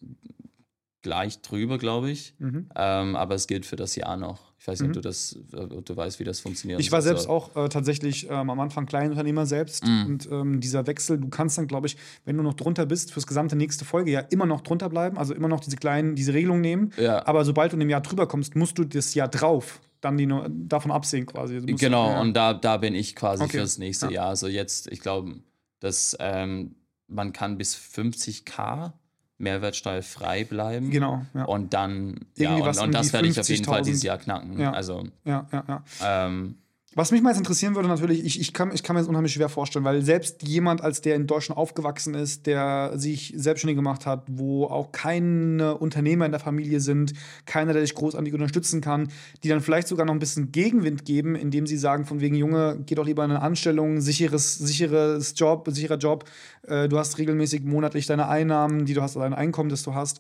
[1.02, 2.34] gleich drüber, glaube ich.
[2.38, 2.68] Mhm.
[2.76, 4.50] Ähm, aber es gilt für das Jahr noch.
[4.58, 4.96] Ich weiß nicht, mhm.
[4.96, 6.80] ob, du das, ob du weißt, wie das funktioniert.
[6.80, 9.86] Ich war selbst auch äh, tatsächlich ähm, am Anfang Kleinunternehmer selbst.
[9.86, 10.06] Mhm.
[10.06, 13.26] Und ähm, dieser Wechsel, du kannst dann, glaube ich, wenn du noch drunter bist, fürs
[13.26, 16.60] gesamte nächste Folge ja immer noch drunter bleiben, also immer noch diese kleinen, diese Regelung
[16.60, 16.92] nehmen.
[16.98, 17.26] Ja.
[17.26, 20.24] Aber sobald du in dem Jahr drüber kommst, musst du das Jahr drauf dann die
[20.24, 21.60] nur davon absehen quasi.
[21.60, 22.20] Genau, ja.
[22.22, 23.58] und da, da bin ich quasi okay.
[23.58, 24.12] fürs nächste ja.
[24.12, 24.28] Jahr.
[24.28, 25.34] Also jetzt, ich glaube,
[25.80, 26.74] dass ähm,
[27.06, 28.92] man kann bis 50k
[29.40, 30.90] Mehrwertsteuer frei bleiben.
[30.90, 31.44] Genau, ja.
[31.44, 33.84] Und dann, ja, Irgendwie und, was um und das werde ich auf jeden Fall 50.000.
[33.84, 34.60] dieses Jahr knacken.
[34.60, 34.72] Ja.
[34.72, 36.26] Also, Ja, ja, ja.
[36.26, 36.56] ähm,
[36.96, 39.32] Was mich mal jetzt interessieren würde, natürlich, ich, ich, kann, ich kann mir das unheimlich
[39.32, 44.06] schwer vorstellen, weil selbst jemand, als der in Deutschland aufgewachsen ist, der sich selbstständig gemacht
[44.06, 47.12] hat, wo auch keine Unternehmer in der Familie sind,
[47.46, 49.06] keiner, der dich großartig unterstützen kann,
[49.44, 52.80] die dann vielleicht sogar noch ein bisschen Gegenwind geben, indem sie sagen, von wegen, Junge,
[52.84, 56.24] geh doch lieber in eine Anstellung, sicheres, sicheres Job, sicherer Job,
[56.66, 60.18] äh, du hast regelmäßig monatlich deine Einnahmen, die du hast, dein Einkommen, das du hast.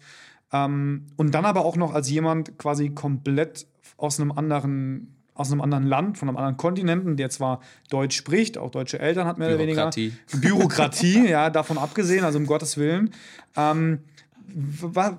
[0.52, 5.62] Ähm, und dann aber auch noch als jemand quasi komplett aus einem anderen aus einem
[5.62, 9.48] anderen Land, von einem anderen Kontinenten, der zwar Deutsch spricht, auch deutsche Eltern hat mehr
[9.48, 9.90] oder weniger.
[9.90, 10.12] Bürokratie.
[10.40, 13.10] Bürokratie, ja, davon abgesehen, also um Gottes Willen.
[13.56, 14.00] Ähm,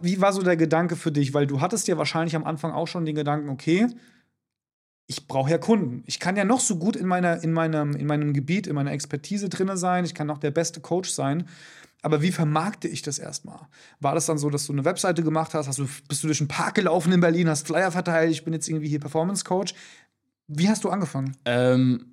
[0.01, 1.33] wie war so der Gedanke für dich?
[1.33, 3.87] Weil du hattest ja wahrscheinlich am Anfang auch schon den Gedanken, okay,
[5.07, 6.03] ich brauche ja Kunden.
[6.05, 8.91] Ich kann ja noch so gut in, meiner, in, meinem, in meinem Gebiet, in meiner
[8.91, 11.47] Expertise drin sein, ich kann noch der beste Coach sein.
[12.01, 13.59] Aber wie vermarkte ich das erstmal?
[13.99, 15.67] War das dann so, dass du eine Webseite gemacht hast?
[15.67, 18.53] hast du, bist du durch den Park gelaufen in Berlin, hast Flyer verteilt, ich bin
[18.53, 19.75] jetzt irgendwie hier Performance Coach?
[20.53, 21.37] Wie hast du angefangen?
[21.45, 22.05] Ähm,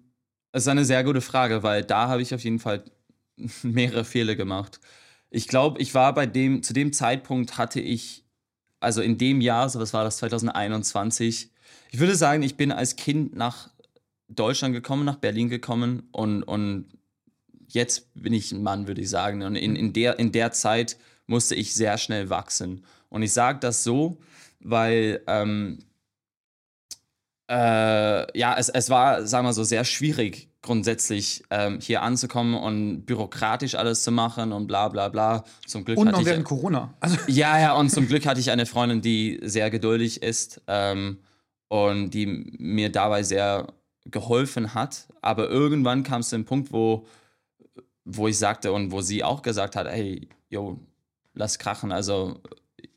[0.53, 2.85] das ist eine sehr gute Frage, weil da habe ich auf jeden Fall
[3.62, 4.81] mehrere Fehler gemacht.
[5.31, 8.24] Ich glaube, ich war bei dem, zu dem Zeitpunkt hatte ich,
[8.81, 11.51] also in dem Jahr, so was war das, 2021,
[11.90, 13.70] ich würde sagen, ich bin als Kind nach
[14.29, 16.87] Deutschland gekommen, nach Berlin gekommen und, und
[17.66, 19.42] jetzt bin ich ein Mann, würde ich sagen.
[19.42, 20.96] Und in, in, der, in der Zeit
[21.27, 22.85] musste ich sehr schnell wachsen.
[23.09, 24.18] Und ich sage das so,
[24.61, 25.79] weil ähm,
[27.48, 33.06] äh, ja, es, es war, sagen wir so, sehr schwierig, grundsätzlich ähm, hier anzukommen und
[33.06, 35.44] bürokratisch alles zu machen und bla bla bla.
[35.66, 36.26] Zum Glück Und noch ich.
[36.26, 36.94] während Corona.
[37.00, 41.18] Also, Ja, ja, und zum Glück hatte ich eine Freundin, die sehr geduldig ist ähm,
[41.68, 43.66] und die mir dabei sehr
[44.04, 45.08] geholfen hat.
[45.22, 47.06] Aber irgendwann kam es zu dem Punkt, wo,
[48.04, 50.78] wo ich sagte und wo sie auch gesagt hat, hey, yo,
[51.32, 51.92] lass krachen.
[51.92, 52.42] Also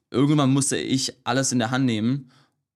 [0.09, 2.31] irgendwann musste ich alles in der Hand nehmen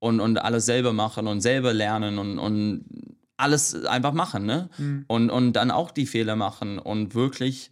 [0.06, 2.86] und, und alles selber machen und selber lernen und, und
[3.38, 4.70] alles einfach machen, ne?
[4.78, 5.06] Mhm.
[5.08, 7.72] Und, und dann auch die Fehler machen und wirklich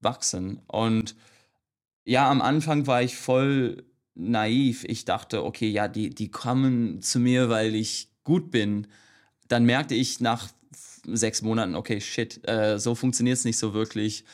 [0.00, 0.60] wachsen.
[0.66, 1.16] Und
[2.04, 3.82] ja, am Anfang war ich voll
[4.14, 4.84] naiv.
[4.84, 8.86] Ich dachte, okay, ja, die, die kommen zu mir, weil ich gut bin.
[9.48, 10.48] Dann merkte ich nach
[11.06, 14.26] sechs Monaten, okay, shit, äh, so funktioniert es nicht so wirklich.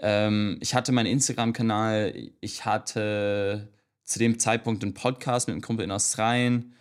[0.00, 3.72] Ähm, ich hatte meinen Instagram-Kanal, ich hatte
[4.04, 6.74] zu dem Zeitpunkt einen Podcast mit einem Kumpel in Australien.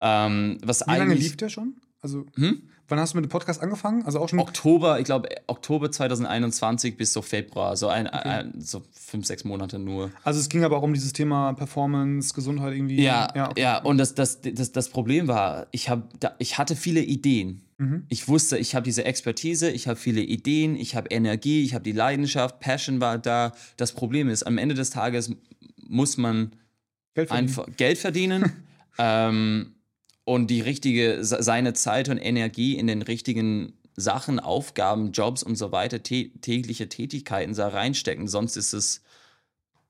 [0.00, 1.74] Ähm, was wie lange lief der schon?
[2.00, 2.62] Also, Hm?
[2.88, 4.02] wann hast du mit dem Podcast angefangen?
[4.04, 4.38] Also auch schon.
[4.38, 9.78] Oktober, ich glaube Oktober 2021 bis so Februar, so ein, ein so fünf, sechs Monate
[9.78, 10.10] nur.
[10.24, 13.02] Also es ging aber auch um dieses Thema Performance, Gesundheit irgendwie.
[13.02, 13.80] Ja, ja, okay.
[13.88, 17.62] und das, das, das, das Problem war, ich, hab, da, ich hatte viele Ideen.
[17.78, 18.04] Mhm.
[18.08, 21.84] Ich wusste, ich habe diese Expertise, ich habe viele Ideen, ich habe Energie, ich habe
[21.84, 23.52] die Leidenschaft, Passion war da.
[23.76, 25.32] Das Problem ist, am Ende des Tages
[25.86, 26.52] muss man
[27.14, 27.74] Geld verdienen.
[27.76, 28.52] Geld verdienen
[28.98, 29.74] ähm,
[30.28, 35.56] und die richtige, se- seine Zeit und Energie in den richtigen Sachen, Aufgaben, Jobs und
[35.56, 38.28] so weiter, tä tägliche Tätigkeiten da reinstecken.
[38.28, 39.00] Sonst ist es,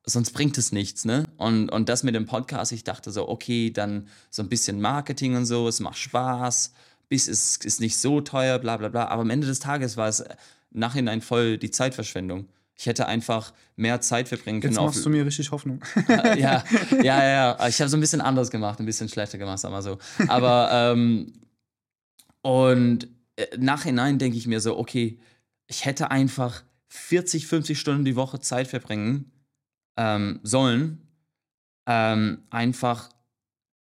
[0.07, 1.25] sonst bringt es nichts, ne?
[1.37, 5.37] Und, und das mit dem Podcast, ich dachte so, okay, dann so ein bisschen Marketing
[5.37, 6.73] und so, es macht Spaß,
[7.09, 9.09] bis es ist nicht so teuer, bla bla bla.
[9.09, 10.25] Aber am Ende des Tages war es
[10.71, 12.47] nachhinein voll die Zeitverschwendung.
[12.79, 15.85] Ich hätte einfach mehr Zeit verbringen können Jetzt machst du mir richtig Hoffnung.
[16.09, 16.37] ja,
[16.93, 17.25] ja, ja,
[17.59, 17.69] ja.
[17.69, 19.99] Ich habe so ein bisschen anders gemacht, ein bisschen schlechter gemacht, sag mal so.
[20.29, 21.33] Aber, ähm,
[22.43, 25.19] und äh, nachhinein denke ich mir so, okay,
[25.67, 29.33] ich hätte einfach 40, 50 Stunden die Woche Zeit verbringen
[29.97, 31.09] ähm, sollen,
[31.89, 33.11] ähm, einfach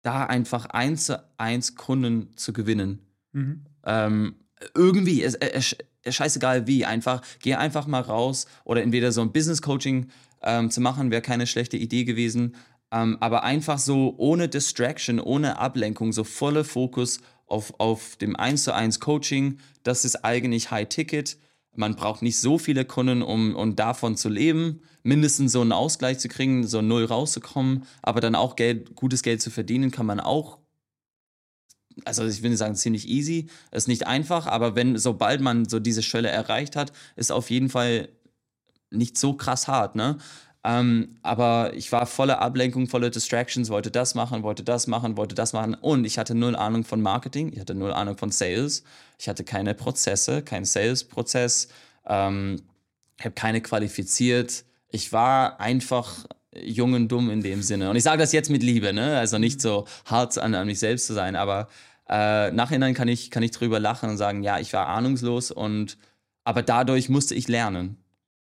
[0.03, 2.99] da einfach eins zu eins Kunden zu gewinnen.
[3.33, 3.65] mhm.
[3.85, 4.35] Ähm,
[4.75, 9.33] irgendwie, es, es, es scheißegal wie, einfach, geh einfach mal raus oder entweder so ein
[9.33, 10.09] Business Coaching
[10.43, 12.57] ähm, zu machen, wäre keine schlechte Idee gewesen.
[12.91, 18.65] Ähm, aber einfach so ohne Distraction, ohne Ablenkung, so voller Fokus auf, auf dem 1
[18.65, 21.39] zu 1 Coaching, das ist eigentlich High Ticket.
[21.75, 26.19] Man braucht nicht so viele Kunden, um, um davon zu leben, mindestens so einen Ausgleich
[26.19, 30.21] zu kriegen, so null rauszukommen, aber dann auch Geld, gutes Geld zu verdienen, kann man
[30.21, 30.59] auch
[32.05, 36.03] also ich nicht sagen ziemlich easy, ist nicht einfach, aber wenn, sobald man so diese
[36.03, 38.09] Schwelle erreicht hat, ist auf jeden Fall
[38.91, 40.19] nicht so krass hart, ne?
[40.65, 45.35] Ähm, aber ich war voller Ablenkung, voller Distractions, wollte das machen, wollte das machen, wollte
[45.35, 45.75] das machen.
[45.75, 48.85] Und ich hatte null Ahnung von Marketing, ich hatte null Ahnung von Sales,
[49.19, 51.69] ich hatte keine Prozesse, keinen Sales-Prozess,
[52.07, 52.63] ähm,
[53.21, 56.27] habe keine qualifiziert, ich war einfach
[56.61, 57.91] jung und dumm in dem Sinne.
[57.91, 59.19] Und ich sage das jetzt mit Liebe, ne?
[59.19, 61.69] Also nicht so hart an, an mich selbst zu sein, aber
[62.09, 65.97] äh, nachhinein kann ich, kann ich drüber lachen und sagen, ja, ich war ahnungslos und
[66.45, 67.97] aber dadurch musste ich lernen.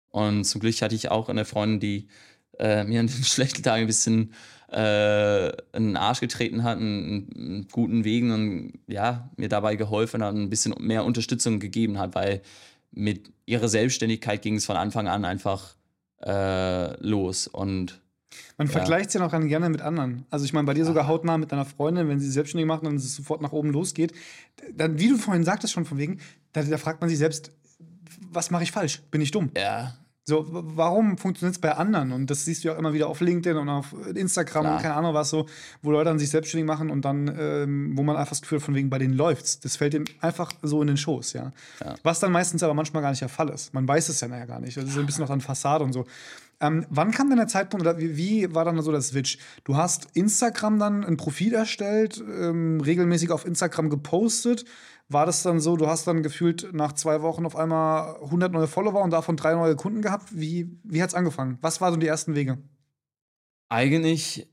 [0.10, 2.08] Und zum Glück hatte ich auch eine Freundin, die
[2.60, 4.34] äh, mir an den schlechten Tagen ein bisschen
[4.70, 10.36] äh, einen Arsch getreten hat, einen, einen, guten Wegen und ja, mir dabei geholfen hat,
[10.36, 12.42] ein bisschen mehr Unterstützung gegeben hat, weil
[12.92, 15.76] mit ihrer Selbstständigkeit ging es von Anfang an einfach
[16.24, 17.48] äh, los.
[17.48, 18.02] Und
[18.58, 18.74] man ja.
[18.74, 20.26] vergleicht es ja auch gerne mit anderen.
[20.30, 22.96] Also ich meine, bei dir sogar hautnah mit deiner Freundin, wenn sie selbstständig macht und
[22.96, 24.14] es sofort nach oben losgeht.
[24.74, 26.20] Dann, wie du vorhin sagtest schon von wegen,
[26.54, 27.52] da, da fragt man sich selbst,
[28.30, 29.02] was mache ich falsch?
[29.12, 29.52] Bin ich dumm?
[29.56, 29.96] Ja.
[30.24, 32.12] So, warum funktioniert es bei anderen?
[32.12, 34.76] Und das siehst du ja auch immer wieder auf LinkedIn und auf Instagram Klar.
[34.76, 35.48] und keine Ahnung was so,
[35.82, 38.66] wo Leute dann sich selbstständig machen und dann, ähm, wo man einfach das Gefühl hat,
[38.66, 39.60] von wegen bei denen läuft's.
[39.60, 41.52] Das fällt ihnen einfach so in den Schoß, ja?
[41.84, 41.96] ja.
[42.04, 43.74] Was dann meistens aber manchmal gar nicht der Fall ist.
[43.74, 44.78] Man weiß es ja nachher gar nicht.
[44.78, 46.06] Das ist ein bisschen noch dann Fassade und so.
[46.60, 49.40] Ähm, wann kam denn der Zeitpunkt oder wie, wie, war dann so der Switch?
[49.64, 54.66] Du hast Instagram dann ein Profil erstellt, ähm, regelmäßig auf Instagram gepostet
[55.12, 58.68] war das dann so, du hast dann gefühlt nach zwei Wochen auf einmal 100 neue
[58.68, 60.30] Follower und davon drei neue Kunden gehabt?
[60.32, 61.58] Wie, wie hat es angefangen?
[61.62, 62.58] Was waren so die ersten Wege?
[63.70, 64.48] Eigentlich,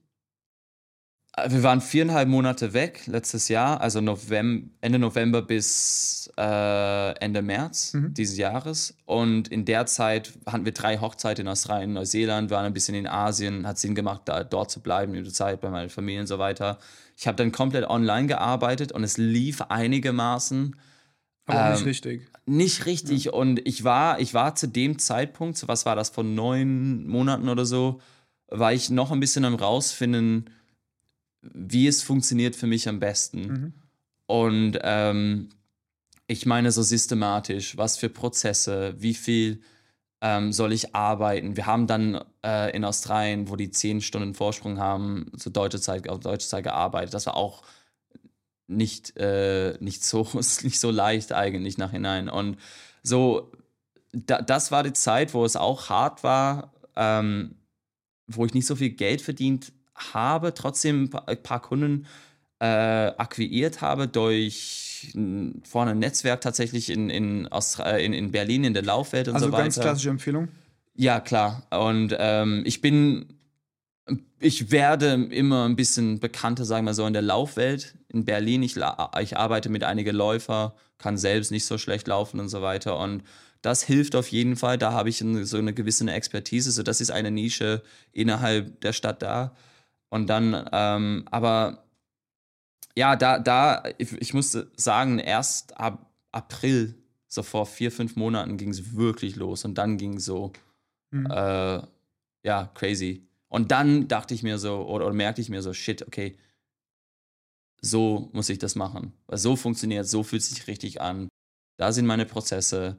[1.37, 7.43] äh, wir waren viereinhalb Monate weg letztes Jahr, also November, Ende November bis äh, Ende
[7.43, 8.15] März mhm.
[8.15, 8.97] dieses Jahres.
[9.07, 13.07] Und in der Zeit hatten wir drei Hochzeiten in Australien, Neuseeland, waren ein bisschen in
[13.07, 16.27] Asien, hat Sinn gemacht, da, dort zu bleiben, in der Zeit bei meiner Familie und
[16.27, 16.79] so weiter.
[17.19, 20.77] Ich habe dann komplett online gearbeitet und es lief einigermaßen.
[21.47, 22.31] Aber ähm, nicht richtig.
[22.47, 23.25] Nicht richtig.
[23.25, 23.33] Ja.
[23.33, 27.67] Und ich war, ich war zu dem Zeitpunkt, was war das, vor neun Monaten oder
[27.67, 28.01] so,
[28.47, 30.49] war ich noch ein bisschen am rausfinden,
[31.43, 33.41] wie es funktioniert für mich am besten.
[33.41, 33.73] Mhm.
[34.27, 35.49] Und ähm,
[36.29, 39.61] ich meine so systematisch, was für Prozesse, wie viel
[40.21, 41.57] ähm, soll ich arbeiten.
[41.57, 46.09] Wir haben dann äh, in Australien, wo die zehn Stunden Vorsprung haben, zur deutsche Zeit,
[46.09, 47.15] auf deutsche Zeit gearbeitet.
[47.15, 47.63] Das war auch
[48.67, 52.29] nicht, äh, nicht, so, nicht so leicht eigentlich nachhinein.
[52.29, 52.59] Und
[53.03, 53.53] so,
[54.13, 57.57] da, das war die Zeit, wo es auch hart war, ähm,
[58.27, 62.07] wo ich nicht so viel Geld verdient habe, trotzdem ein paar Kunden
[62.61, 64.88] äh, akquiriert habe durch
[65.65, 69.47] vorne ein Netzwerk tatsächlich in, in, äh, in, in Berlin in der Laufwelt und also
[69.47, 69.65] so weiter.
[69.65, 70.49] Also ganz klassische Empfehlung?
[70.95, 71.67] Ja, klar.
[71.71, 73.39] Und ähm, ich bin,
[74.41, 78.63] ich werde immer ein bisschen bekannter, sagen wir so, in der Laufwelt in Berlin.
[78.63, 78.77] Ich,
[79.21, 82.99] ich arbeite mit einigen Läufer, kann selbst nicht so schlecht laufen und so weiter.
[82.99, 83.23] Und
[83.63, 84.79] das hilft auf jeden Fall.
[84.79, 86.71] Da habe ich so eine gewisse Expertise.
[86.73, 87.83] So, das ist eine Nische
[88.13, 89.55] innerhalb der Stadt da.
[90.11, 91.85] Und dann, ähm, aber
[92.99, 98.57] ja, da, da, ich, ich musste sagen, erst ab April, so vor vier, fünf Monaten
[98.57, 100.53] ging es wirklich los und dann ging so,
[101.13, 101.27] mhm.
[101.27, 101.81] äh,
[102.43, 103.29] ja, crazy.
[103.47, 106.37] Und dann dachte ich mir so, oder, oder merkte ich mir so, shit, okay,
[107.81, 109.13] so muss ich das machen.
[109.29, 111.29] Weil so funktioniert, so fühlt es sich richtig an.
[111.77, 112.99] Da sind meine Prozesse.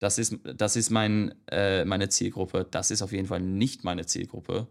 [0.00, 2.66] Das ist, das ist mein, äh, meine Zielgruppe.
[2.68, 4.66] Das ist auf jeden Fall nicht meine Zielgruppe.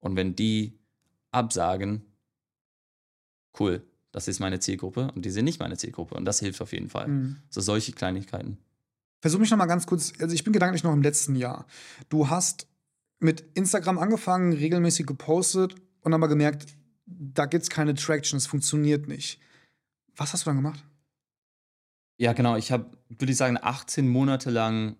[0.00, 0.80] Und wenn die
[1.30, 2.04] absagen,
[3.60, 6.14] cool das ist meine Zielgruppe und die sind nicht meine Zielgruppe.
[6.14, 7.08] Und das hilft auf jeden Fall.
[7.08, 7.36] Mhm.
[7.48, 8.58] So solche Kleinigkeiten.
[9.20, 11.66] Versuch mich noch mal ganz kurz, also ich bin gedanklich noch im letzten Jahr.
[12.08, 12.66] Du hast
[13.18, 16.66] mit Instagram angefangen, regelmäßig gepostet und aber gemerkt,
[17.06, 19.40] da gibt es keine Traction, es funktioniert nicht.
[20.16, 20.84] Was hast du dann gemacht?
[22.16, 22.56] Ja, genau.
[22.56, 24.96] Ich habe, würde ich sagen, 18 Monate lang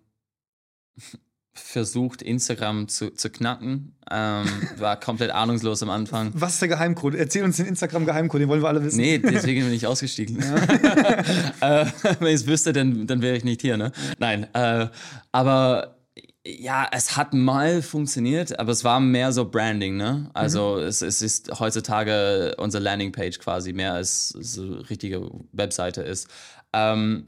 [1.53, 3.93] versucht, Instagram zu, zu knacken.
[4.09, 4.45] Ähm,
[4.77, 6.31] war komplett ahnungslos am Anfang.
[6.33, 7.15] Was ist der Geheimcode?
[7.15, 8.97] Erzähl uns den Instagram-Geheimcode, den wollen wir alle wissen.
[8.97, 10.39] Nee, deswegen bin ich ausgestiegen.
[10.39, 10.55] Ja.
[11.83, 11.85] äh,
[12.19, 13.91] wenn ich es wüsste, dann, dann wäre ich nicht hier, ne?
[14.17, 14.47] Nein.
[14.53, 14.87] Äh,
[15.31, 15.97] aber
[16.45, 20.29] ja, es hat mal funktioniert, aber es war mehr so Branding, ne?
[20.33, 20.87] Also mhm.
[20.87, 26.27] es, es ist heutzutage unsere Landingpage quasi mehr als so richtige Webseite ist.
[26.73, 27.27] Ähm,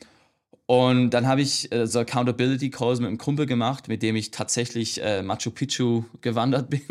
[0.73, 4.31] und dann habe ich äh, so Accountability Calls mit einem Kumpel gemacht, mit dem ich
[4.31, 6.81] tatsächlich äh, Machu Picchu gewandert bin.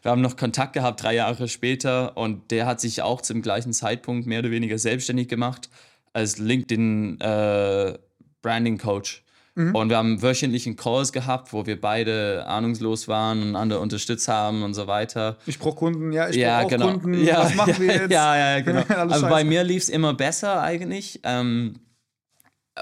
[0.00, 3.74] Wir haben noch Kontakt gehabt drei Jahre später und der hat sich auch zum gleichen
[3.74, 5.68] Zeitpunkt mehr oder weniger selbstständig gemacht
[6.14, 7.98] als LinkedIn äh,
[8.40, 9.22] Branding Coach.
[9.56, 9.74] Mhm.
[9.74, 14.62] Und wir haben wöchentlichen Calls gehabt, wo wir beide ahnungslos waren und andere unterstützt haben
[14.62, 15.36] und so weiter.
[15.44, 16.92] Ich brauche Kunden, ja, ich ja, brauche genau.
[16.92, 18.10] Kunden, ja, was machen ja, wir jetzt?
[18.10, 18.84] Ja, ja, genau.
[18.96, 21.20] Aber bei mir lief es immer besser eigentlich.
[21.24, 21.74] Ähm,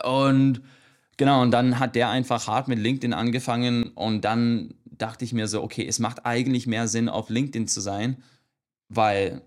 [0.04, 0.61] und
[1.16, 5.48] genau, und dann hat der einfach hart mit LinkedIn angefangen und dann dachte ich mir
[5.48, 8.22] so, okay, es macht eigentlich mehr Sinn, auf LinkedIn zu sein,
[8.88, 9.42] weil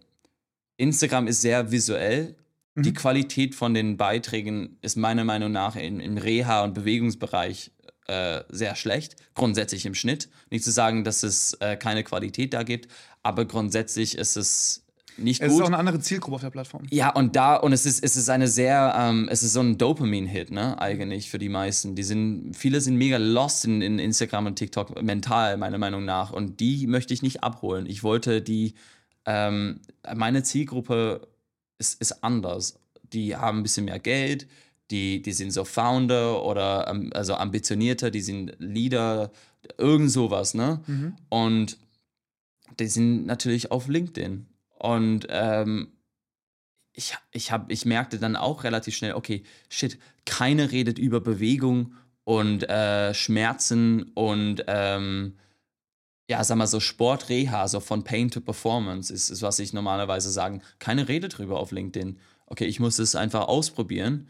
[0.78, 2.36] Instagram ist sehr visuell.
[2.76, 2.84] Mhm.
[2.84, 7.72] Die Qualität von den Beiträgen ist meiner Meinung nach in, im Reha- und Bewegungsbereich
[8.08, 10.30] äh, sehr schlecht, grundsätzlich im Schnitt.
[10.50, 12.88] Nicht zu sagen, dass es äh, keine Qualität da gibt,
[13.24, 14.86] aber grundsätzlich ist es
[15.22, 15.58] nicht Es gut.
[15.58, 16.84] ist auch eine andere Zielgruppe auf der Plattform.
[16.90, 19.78] Ja, und da, und es ist, es ist eine sehr, ähm, es ist so ein
[19.78, 21.96] Dopamin-Hit, ne, eigentlich für die meisten.
[21.96, 26.32] Die sind, viele sind mega lost in, in Instagram und TikTok mental, meiner Meinung nach.
[26.32, 27.86] Und die möchte ich nicht abholen.
[27.86, 28.74] Ich wollte die,
[29.26, 29.82] ähm,
[30.16, 31.28] meine Zielgruppe
[31.78, 32.80] ist, ist anders.
[33.14, 34.48] Die haben ein bisschen mehr Geld,
[34.92, 39.32] die, die sind so Founder oder ähm, also ambitionierter, die sind Leader,
[39.78, 40.80] irgend sowas, ne?
[41.30, 41.78] Und
[42.80, 44.46] die sind natürlich auf LinkedIn.
[44.80, 45.94] Und ähm,
[46.94, 51.94] ich, ich, hab, ich merkte dann auch relativ schnell, okay, shit, keiner redet über Bewegung
[52.24, 55.38] und äh, Schmerzen und ähm,
[56.30, 60.30] ja, sag mal so Sportreha, so von Pain to Performance ist, ist, was ich normalerweise
[60.30, 60.62] sagen.
[60.78, 62.20] Keine Rede drüber auf LinkedIn.
[62.46, 64.28] Okay, ich muss es einfach ausprobieren.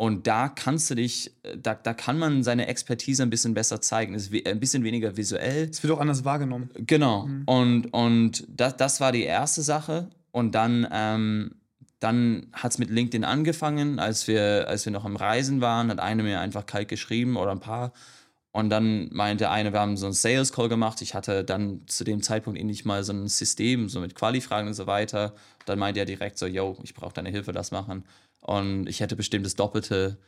[0.00, 4.14] Und da kannst du dich, da, da kann man seine Expertise ein bisschen besser zeigen.
[4.14, 5.68] Es ist ein bisschen weniger visuell.
[5.68, 6.70] Es wird auch anders wahrgenommen.
[6.74, 7.28] Genau.
[7.44, 10.08] Und, und das, das war die erste Sache.
[10.30, 11.56] Und dann, ähm,
[11.98, 16.00] dann hat es mit LinkedIn angefangen, als wir, als wir noch am Reisen waren, hat
[16.00, 17.92] eine mir einfach kalt geschrieben oder ein paar.
[18.52, 21.02] Und dann meinte eine, wir haben so einen Sales Call gemacht.
[21.02, 24.68] Ich hatte dann zu dem Zeitpunkt eh nicht mal so ein System, so mit Quali-Fragen
[24.68, 25.34] und so weiter.
[25.66, 28.04] Dann meinte er direkt so, yo, ich brauche deine Hilfe, das machen.
[28.40, 30.18] Und ich hätte bestimmt das Doppelte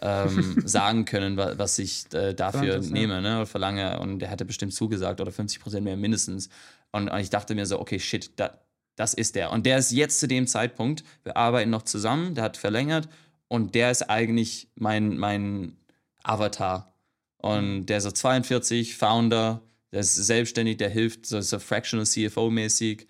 [0.00, 2.92] ähm, sagen können, wa- was ich äh, dafür Verlangt hast, ja.
[2.92, 3.98] nehme ne, oder verlange.
[4.00, 6.48] Und der hätte bestimmt zugesagt oder 50 Prozent mehr mindestens.
[6.92, 8.58] Und, und ich dachte mir so, okay, shit, da,
[8.96, 9.50] das ist der.
[9.52, 13.08] Und der ist jetzt zu dem Zeitpunkt, wir arbeiten noch zusammen, der hat verlängert
[13.48, 15.76] und der ist eigentlich mein, mein
[16.22, 16.92] Avatar.
[17.38, 23.06] Und der ist so 42, Founder, der ist selbstständig, der hilft, so, so Fractional CFO-mäßig.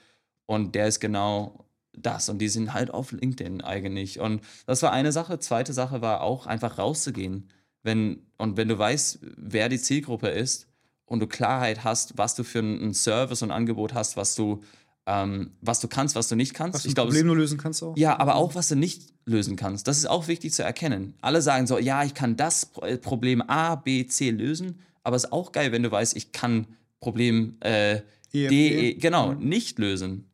[0.46, 1.61] Und der ist genau
[1.96, 2.28] das.
[2.28, 4.20] Und die sind halt auf LinkedIn eigentlich.
[4.20, 5.38] Und das war eine Sache.
[5.38, 7.48] Zweite Sache war auch einfach rauszugehen.
[7.82, 10.68] Wenn, und wenn du weißt, wer die Zielgruppe ist
[11.04, 14.62] und du Klarheit hast, was du für einen Service und Angebot hast, was du,
[15.06, 16.74] ähm, was du kannst, was du nicht kannst.
[16.76, 17.96] Was du ich es- Problem nur lösen kannst auch.
[17.96, 19.88] ja, aber auch, was du nicht lösen kannst.
[19.88, 21.14] Das ist auch wichtig zu erkennen.
[21.20, 25.24] Alle sagen so, ja, ich kann das äh, Problem A, B, C lösen, aber es
[25.24, 26.66] ist auch geil, wenn du weißt, ich kann
[27.00, 28.90] Problem äh, E, D.
[28.90, 29.34] E, genau, Ja.
[29.34, 30.26] nicht lösen.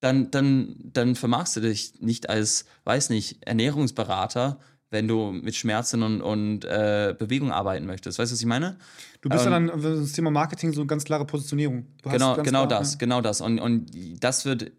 [0.00, 6.02] Dann, dann, dann vermachst du dich nicht als, weiß nicht, Ernährungsberater, wenn du mit Schmerzen
[6.02, 8.18] und, und äh, Bewegung arbeiten möchtest.
[8.18, 8.78] Weißt du, was ich meine?
[9.20, 11.86] Du bist Ähm, ja dann, das Thema Marketing, so eine ganz klare Positionierung.
[12.02, 12.98] Du Genau, genau klar, das, ja.
[12.98, 13.40] genau das.
[13.40, 13.90] Und, und
[14.22, 14.72] das wird,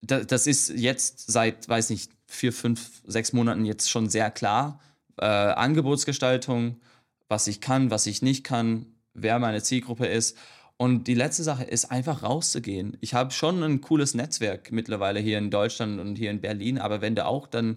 [0.00, 4.80] das, das ist jetzt seit, weiß nicht, vier, fünf, sechs Monaten jetzt schon sehr klar.
[5.18, 6.80] Äh, Angebotsgestaltung,
[7.28, 10.36] was ich kann, was ich nicht kann, wer meine Zielgruppe ist.
[10.82, 12.96] Und die letzte Sache ist einfach rauszugehen.
[13.00, 17.00] Ich habe schon ein cooles Netzwerk mittlerweile hier in Deutschland und hier in Berlin, aber
[17.00, 17.76] wenn du auch dann,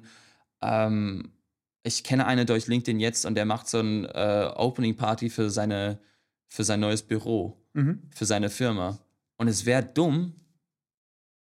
[0.64, 1.32] ähm,
[1.84, 5.52] ich kenne eine durch LinkedIn jetzt und der macht so ein äh, Opening Party für
[5.52, 6.00] seine,
[6.48, 8.02] für sein neues Büro Mhm.
[8.10, 8.98] für seine Firma.
[9.38, 10.34] Und es wäre dumm,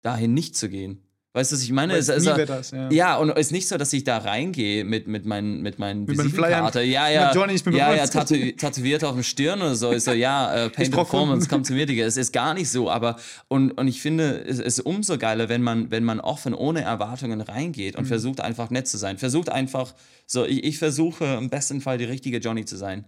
[0.04, 1.07] dahin nicht zu gehen.
[1.38, 1.94] Weißt du, was ich meine?
[1.94, 2.90] Weil Es, nie Wetter ist, ja.
[2.90, 6.06] ja, und es ist nicht so, dass ich da reingehe mit, mit meinen, mit meinen
[6.06, 6.18] Mit.
[6.18, 6.82] Visitenkarte.
[6.82, 7.32] Ja, ja.
[7.32, 9.92] Johnny, ich bin ja, ja, tatu tätowiert auf dem Stirn oder so.
[9.92, 12.06] Ich so, ja, äh, Paint Performance, komm zu mir, Digga.
[12.06, 13.18] Es ist gar nicht so, aber
[13.50, 17.42] und, und ich finde, es ist umso geiler, wenn man, wenn man offen, ohne Erwartungen
[17.42, 18.00] reingeht Mhm.
[18.00, 19.20] und versucht einfach nett zu sein.
[19.20, 19.94] Versucht einfach,
[20.26, 23.06] so, ich, ich versuche im besten Fall die richtige Johnny zu sein.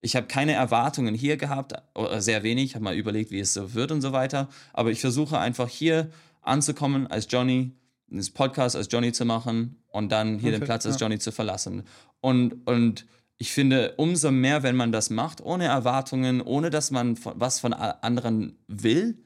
[0.00, 3.74] Ich habe keine Erwartungen hier gehabt, oder sehr wenig, habe mal überlegt, wie es so
[3.74, 4.48] wird und so weiter.
[4.72, 6.10] Aber ich versuche einfach hier
[6.48, 7.76] anzukommen als Johnny,
[8.08, 11.06] das Podcast als Johnny zu machen und dann hier den Okay, Platz als ja.
[11.06, 11.84] Johnny zu verlassen.
[12.20, 13.06] Und, und
[13.36, 17.72] ich finde, umso mehr, wenn man das macht, ohne Erwartungen, ohne dass man was von
[17.72, 19.22] anderen will,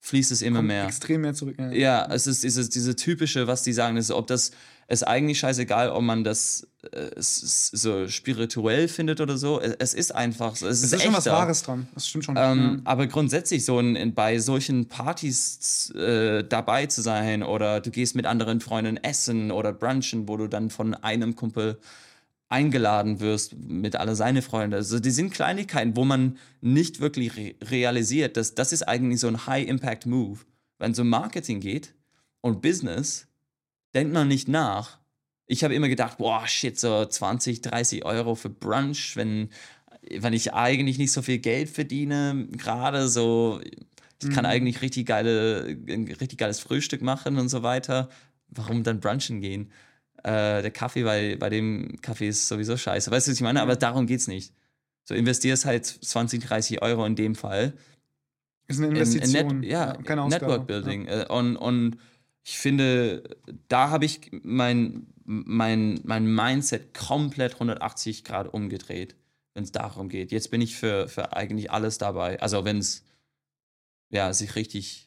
[0.00, 0.84] fließt es immer Kommt mehr.
[0.86, 1.56] Extrem mehr zurück.
[1.58, 1.70] Ja.
[1.72, 4.52] Ja, es ist dieses, diese typische, was die sagen, ist, ob das
[4.88, 9.60] ist eigentlich scheißegal, ob man das äh, so spirituell findet oder so.
[9.60, 10.68] Es, es ist einfach so.
[10.68, 11.26] Es Es ist, ist schon was.
[11.26, 11.88] Wahres dran.
[11.94, 12.36] Das stimmt schon.
[12.38, 17.90] Ähm, Aber grundsätzlich so in, in, bei solchen Partys äh, dabei zu sein oder du
[17.90, 21.78] gehst mit anderen Freunden essen oder brunchen, wo du dann von einem Kumpel
[22.48, 24.76] eingeladen wirst mit alle seine Freunde.
[24.76, 29.28] Also die sind Kleinigkeiten, wo man nicht wirklich re realisiert, dass das ist eigentlich so
[29.28, 30.40] ein High-Impact-Move.
[30.78, 31.94] Wenn es um Marketing geht
[32.42, 33.26] und Business,
[33.94, 34.98] denkt man nicht nach.
[35.46, 39.48] Ich habe immer gedacht, boah, shit, so 20, 30 Euro für Brunch, wenn,
[40.10, 43.60] wenn ich eigentlich nicht so viel Geld verdiene, gerade so,
[44.22, 44.50] ich kann Mhm.
[44.50, 48.08] eigentlich richtig, geile, ein richtig geiles Frühstück machen und so weiter.
[48.48, 49.70] Warum dann brunchen gehen?
[50.22, 53.10] Äh, der Kaffee bei, bei dem Kaffee ist sowieso scheiße.
[53.10, 53.62] Weißt du, was ich meine?
[53.62, 54.52] Aber darum geht's nicht.
[55.04, 57.74] So investierst halt 20, 30 Euro in dem Fall
[58.68, 59.60] ist eine in, in Investition.
[59.60, 60.28] Net, ja, Ausgabe.
[60.28, 61.06] Network Building.
[61.06, 61.98] Äh, Und, und
[62.42, 63.22] ich finde,
[63.68, 69.16] da habe ich mein, mein, mein Mindset komplett 180 Grad umgedreht,
[69.54, 70.32] wenn es darum geht.
[70.32, 72.40] Jetzt bin ich für, für eigentlich alles dabei.
[72.40, 73.04] Also wenn es
[74.10, 75.05] ja, sich richtig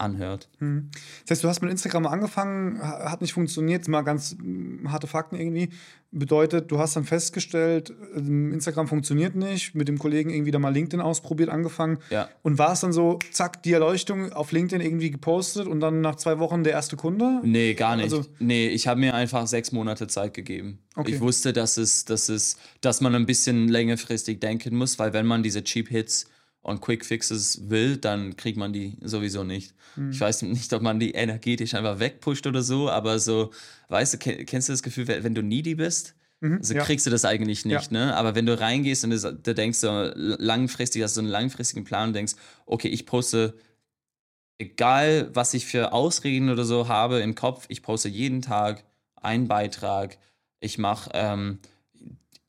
[0.00, 0.48] anhört.
[0.58, 0.90] Hm.
[1.24, 5.06] Das heißt, du hast mit Instagram angefangen, ha- hat nicht funktioniert, mal ganz mm, harte
[5.06, 5.70] Fakten irgendwie.
[6.12, 10.72] Bedeutet, du hast dann festgestellt, ähm, Instagram funktioniert nicht, mit dem Kollegen irgendwie da mal
[10.72, 11.98] LinkedIn ausprobiert, angefangen.
[12.10, 12.28] Ja.
[12.42, 16.16] Und war es dann so, zack, die Erleuchtung auf LinkedIn irgendwie gepostet und dann nach
[16.16, 17.40] zwei Wochen der erste Kunde?
[17.44, 18.04] Nee, gar nicht.
[18.12, 20.80] Also- nee, ich habe mir einfach sechs Monate Zeit gegeben.
[20.96, 21.12] Okay.
[21.14, 25.26] Ich wusste, dass es, dass es, dass man ein bisschen längerfristig denken muss, weil wenn
[25.26, 26.26] man diese Cheap Hits
[26.62, 29.74] und Quick Fixes will, dann kriegt man die sowieso nicht.
[29.94, 30.10] Hm.
[30.10, 33.50] Ich weiß nicht, ob man die energetisch einfach wegpusht oder so, aber so,
[33.88, 36.14] weißt du, ken- kennst du das Gefühl, wenn du needy bist?
[36.42, 36.84] Also Mhm, ja.
[36.84, 38.16] kriegst du das eigentlich nicht, ne?
[38.16, 42.08] Aber wenn du reingehst und du du denkst so langfristig, hast so einen langfristigen Plan
[42.08, 42.32] und denkst,
[42.64, 43.54] okay, ich poste
[44.58, 48.84] egal was ich für Ausreden oder so habe im Kopf, ich poste jeden Tag
[49.16, 50.18] einen Beitrag.
[50.60, 51.58] Ich mache, ähm,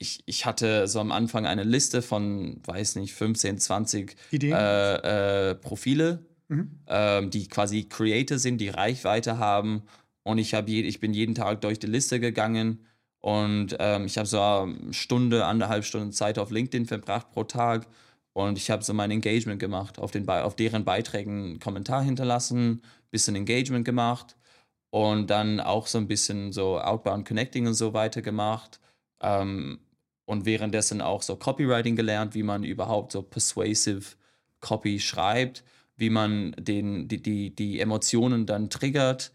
[0.01, 4.53] ich, ich hatte so am Anfang eine Liste von, weiß nicht, 15, 20 Ideen.
[4.53, 6.79] äh, äh, Profile, Mhm.
[6.87, 9.83] ähm, die quasi Creator sind, die Reichweite haben.
[10.23, 12.85] Und ich, hab je, ich bin jeden Tag durch die Liste gegangen
[13.21, 17.87] und ähm, ich habe so eine Stunde, anderthalb Stunden Zeit auf LinkedIn verbracht pro Tag.
[18.33, 22.81] Und ich habe so mein Engagement gemacht, auf, den, auf deren Beiträgen einen Kommentar hinterlassen,
[23.11, 24.35] bisschen Engagement gemacht
[24.89, 28.79] und dann auch so ein bisschen so Outbound Connecting und so weiter gemacht.
[29.21, 29.79] Ähm,
[30.26, 34.15] und währenddessen auch so Copywriting gelernt, wie man überhaupt so persuasive
[34.59, 35.63] Copy schreibt,
[35.97, 39.32] wie man den, die, die, die Emotionen dann triggert,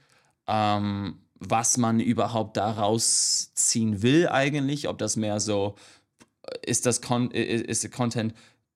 [0.46, 5.74] ähm, was man überhaupt daraus ziehen will eigentlich, ob das mehr so,
[6.64, 8.32] ist das Con i- i- ist der Content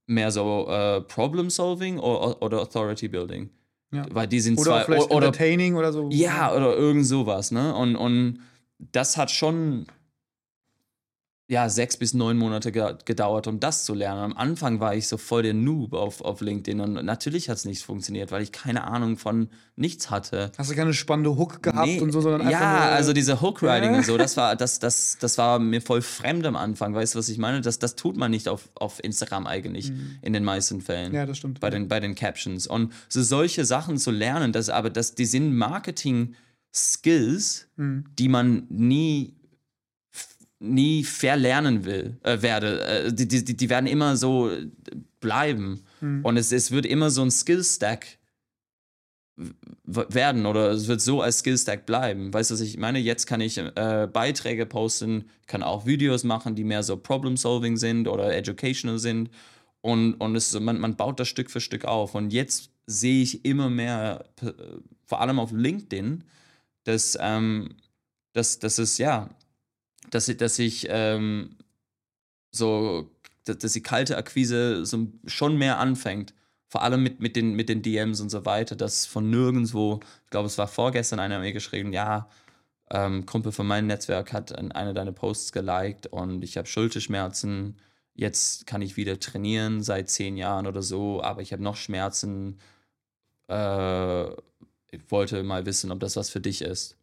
[0.06, 3.48] mehr so äh, Problem Solving oder, oder Authority Building?
[3.92, 4.04] Ja.
[4.10, 6.08] Weil die sind Oder zwei, vielleicht oder, Entertaining oder so.
[6.10, 7.74] ja, oder irgend sowas, ne?
[7.74, 8.40] Und, und
[8.78, 9.86] das hat schon
[11.50, 14.22] ja, sechs bis neun Monate ge gedauert, um das zu lernen.
[14.22, 17.64] Am Anfang war ich so voll der Noob auf, auf LinkedIn und natürlich hat es
[17.64, 20.52] nicht funktioniert, weil ich keine Ahnung von nichts hatte.
[20.56, 23.40] Hast du keine spannende Hook gehabt Nee, und so, sondern einfach ja, nur, also diese
[23.40, 23.96] Hook-Riding Ja.
[23.98, 26.94] und so, das war, das, das, das war mir voll fremd am Anfang.
[26.94, 27.62] Weißt du, was ich meine?
[27.62, 29.90] Das, das tut man nicht auf, auf Instagram eigentlich
[30.22, 31.08] in den meisten Fällen.
[31.10, 31.16] Mhm.
[31.16, 31.58] Ja, das stimmt.
[31.58, 32.68] Bei den, bei den Captions.
[32.68, 38.04] Und so solche Sachen zu lernen, das, aber das, die sind Marketing-Skills, Mhm.
[38.18, 39.34] die man nie
[40.60, 42.84] nie verlernen will, äh, werde.
[42.84, 44.66] Äh, die, die, die werden immer so äh,
[45.18, 45.82] bleiben.
[46.00, 46.24] Mhm.
[46.24, 48.18] Und es, es wird immer so ein Skill-Stack
[49.86, 52.32] werden oder es wird so als Skill-Stack bleiben.
[52.32, 52.98] Weißt du, was ich meine?
[52.98, 58.06] Jetzt kann ich äh, Beiträge posten, kann auch Videos machen, die mehr so Problem-Solving sind
[58.06, 59.30] oder educational sind.
[59.80, 62.14] Und, und es, man, man baut das Stück für Stück auf.
[62.14, 64.52] Und jetzt sehe ich immer mehr, p-
[65.06, 66.22] vor allem auf LinkedIn,
[66.84, 67.76] dass, ähm,
[68.34, 69.30] dass, dass es, ja,
[70.10, 71.56] dass, ich- dass ich ähm,
[72.52, 73.10] so,
[73.44, 76.34] dass, die kalte Akquise so schon mehr anfängt.
[76.68, 80.30] Vor allem mit, mit, den, mit den DMs und so weiter, dass von nirgendwo, ich
[80.30, 82.28] glaube, es war vorgestern einer mir geschrieben, ja,
[82.90, 87.76] ähm, Kumpel von meinem Netzwerk hat eine deiner Posts geliked und ich habe Schulterschmerzen.
[88.14, 92.58] Jetzt kann ich wieder trainieren seit zehn Jahren oder so, aber ich habe noch Schmerzen.
[93.48, 94.30] Äh,
[94.92, 96.96] ich wollte mal wissen, ob das was für dich ist.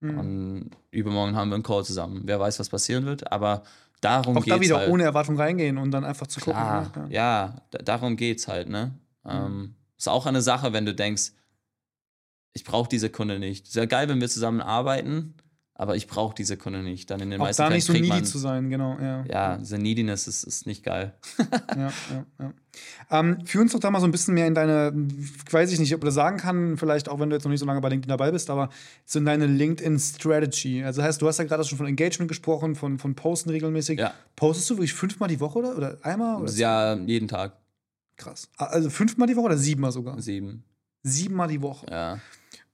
[0.00, 0.18] Mhm.
[0.18, 2.22] Und übermorgen haben wir einen Call zusammen.
[2.24, 3.62] Wer weiß, was passieren wird, aber
[4.00, 4.90] darum Auch geht's da wieder halt.
[4.90, 6.60] ohne Erwartung reingehen und dann einfach zu gucken.
[6.60, 7.06] Klar, ne?
[7.10, 8.92] ja, da, darum geht's halt, ne?
[9.24, 11.32] Ähm, ist auch eine Sache, wenn du denkst,
[12.52, 13.66] ich brauche diese Kunde nicht.
[13.66, 15.34] Sehr geil, wenn wir zusammen arbeiten,
[15.80, 17.08] aber ich brauche diese Kunde nicht.
[17.08, 18.98] Dann in den Auch meisten da Fällen nicht so needy man, zu sein, genau.
[19.00, 21.14] Ja, Ja, diese Neediness ist, ist nicht geil.
[21.76, 22.26] ja, ja.
[22.40, 22.52] ja.
[23.10, 24.92] Ähm, führ uns doch da mal so ein bisschen mehr in deine,
[25.50, 27.60] weiß ich nicht, ob du das sagen kann, vielleicht auch wenn du jetzt noch nicht
[27.60, 28.70] so lange bei LinkedIn dabei bist, aber
[29.06, 30.82] so in deine LinkedIn-Strategy.
[30.82, 34.00] Also heißt, du hast ja gerade schon von Engagement gesprochen, von, von Posten regelmäßig.
[34.00, 34.14] Ja.
[34.34, 36.42] Postest du wirklich fünfmal die Woche oder, oder einmal?
[36.42, 37.52] Oder Ja, jeden Tag
[38.16, 38.48] Krass.
[38.56, 40.20] Also fünfmal die Woche oder siebenmal sogar?
[40.20, 40.64] sieben.
[41.04, 41.86] Siebenmal die Woche.
[41.88, 42.18] Ja,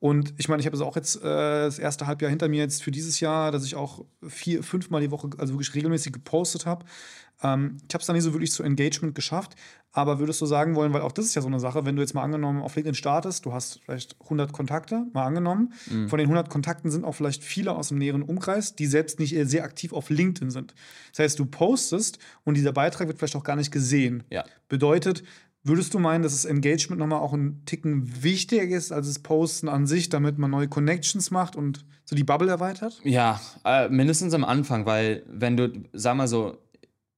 [0.05, 2.83] Und ich meine, ich habe es auch jetzt äh, das erste Halbjahr hinter mir jetzt
[2.83, 6.85] für dieses Jahr, dass ich auch vier, fünfmal die Woche, also wirklich regelmäßig gepostet habe.
[7.43, 9.57] Ähm, ich habe es dann nicht so wirklich zu Engagement geschafft,
[9.93, 12.03] aber würdest du sagen wollen, weil auch das ist ja so eine Sache, wenn du
[12.03, 15.73] jetzt mal angenommen auf LinkedIn startest, du hast vielleicht 100 Kontakte, mal angenommen,
[16.07, 19.35] von den 100 Kontakten sind auch vielleicht viele aus dem näheren Umkreis, die selbst nicht
[19.49, 20.75] sehr aktiv auf LinkedIn sind.
[21.13, 24.25] Das heißt, du postest und dieser Beitrag wird vielleicht auch gar nicht gesehen.
[24.29, 24.45] ja.
[24.69, 25.23] Bedeutet,
[25.65, 29.69] würdest du meinen, dass das Engagement nochmal auch ein Ticken wichtiger ist als das Posten
[29.69, 33.01] an sich, damit man neue Connections macht und so die Bubble erweitert?
[33.05, 36.59] Ja, äh, mindestens am Anfang, weil wenn du, sag mal so,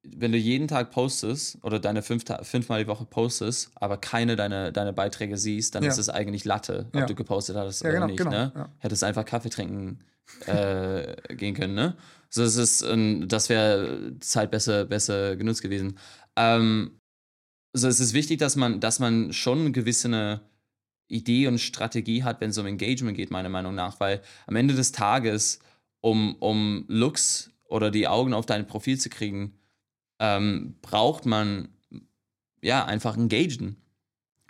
[0.08, 4.36] wenn du jeden Tag postest oder deine fünf Ta- fünfmal die Woche postest, aber keine
[4.36, 5.90] deine, deine Beiträge siehst, dann Ja.
[5.90, 7.06] ist es eigentlich Latte, ob Ja.
[7.06, 8.18] du gepostet hast Ja, oder genau, nicht.
[8.18, 8.68] genau, ne?
[8.78, 9.98] Hättest einfach Kaffee trinken
[10.46, 11.96] äh, gehen können, ne?
[12.28, 12.82] So, es ist,
[13.26, 15.98] das wäre Zeit besser, besser genutzt gewesen.
[16.36, 16.92] Ähm,
[17.76, 20.40] also es ist wichtig, dass man, dass man schon gewisse
[21.08, 24.00] Idee und Strategie hat, wenn es um Engagement geht, meiner Meinung nach.
[24.00, 25.58] Weil am Ende des Tages,
[26.00, 29.58] um, um Looks oder die Augen auf dein Profil zu kriegen,
[30.18, 31.68] ähm, braucht man
[32.62, 33.76] ja einfach engagen.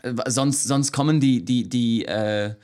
[0.02, 2.54] Äh, sonst, sonst kommen die, die, die, äh,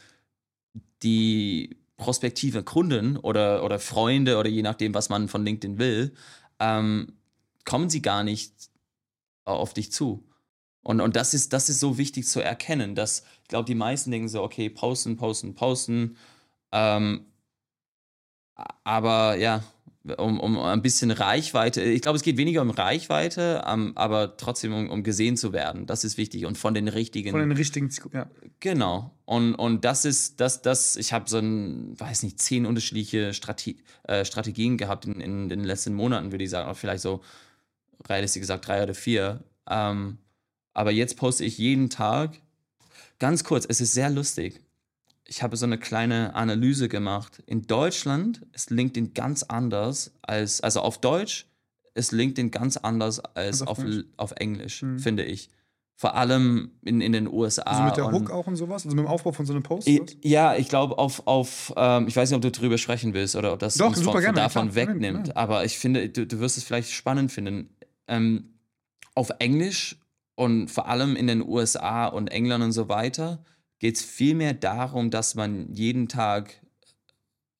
[1.03, 6.15] die prospektive Kunden oder, oder Freunde oder je nachdem, was man von LinkedIn will,
[6.61, 7.15] ähm,
[7.65, 8.71] kommen sie gar nicht
[9.45, 10.25] auf dich zu.
[10.83, 14.11] Und, und das, ist, das ist so wichtig zu erkennen, dass ich glaube, die meisten
[14.11, 16.17] denken so, okay, posten, posten, posten.
[16.73, 17.27] Ähm,
[18.85, 19.63] aber ja,
[20.17, 21.83] um, um ein bisschen Reichweite.
[21.83, 25.87] Ich glaube, es geht weniger um Reichweite, um, aber trotzdem um, um, gesehen zu werden.
[25.87, 27.31] Das ist wichtig und von den richtigen.
[27.31, 28.29] Von den richtigen, ja.
[28.59, 29.13] Genau.
[29.25, 33.77] Und, und das ist, das, das, ich habe so ein, weiß nicht, zehn unterschiedliche Strate
[34.05, 36.69] äh, Strategien gehabt in, in, in, den letzten Monaten, würde ich sagen.
[36.69, 37.23] Oder vielleicht so,
[38.09, 39.45] realistisch gesagt, drei oder vier.
[39.71, 40.19] Ähm,
[40.75, 42.41] aber jetzt poste ich jeden Tag.
[43.19, 44.61] Ganz kurz, es ist sehr lustig
[45.33, 47.43] ich habe so eine kleine Analyse gemacht.
[47.47, 51.47] In Deutschland ist LinkedIn ganz anders als, also auf Deutsch
[51.95, 53.79] ist LinkedIn ganz anders als auf,
[54.19, 54.99] auf Englisch, mhm.
[54.99, 55.49] finde ich.
[55.95, 57.63] Vor allem in, in den USA.
[57.63, 58.85] Also mit der Hook auch und sowas?
[58.85, 59.89] Also mit dem Aufbau von so einem Post?
[60.23, 63.53] ja, ich glaube, auf, auf ähm, ich weiß nicht, ob du drüber sprechen willst oder
[63.55, 65.25] ob das Doch, uns super von, gerne, davon klar, wegnimmt.
[65.25, 65.37] Klar.
[65.37, 67.71] Aber ich finde, du, du wirst es vielleicht spannend finden.
[68.07, 68.55] Ähm,
[69.15, 69.97] auf Englisch
[70.35, 73.45] und vor allem in den USA und England und so weiter
[73.79, 76.61] geht es vielmehr darum, dass man jeden Tag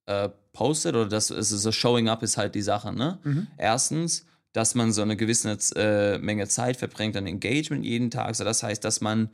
[0.07, 2.93] äh, postet oder dass es so Showing Up ist halt die Sache.
[2.93, 3.19] Ne?
[3.25, 3.47] Mhm.
[3.57, 8.35] Erstens, dass man so eine gewisse äh, Menge Zeit verbringt an Engagement jeden Tag.
[8.37, 9.31] So, das heißt, dass man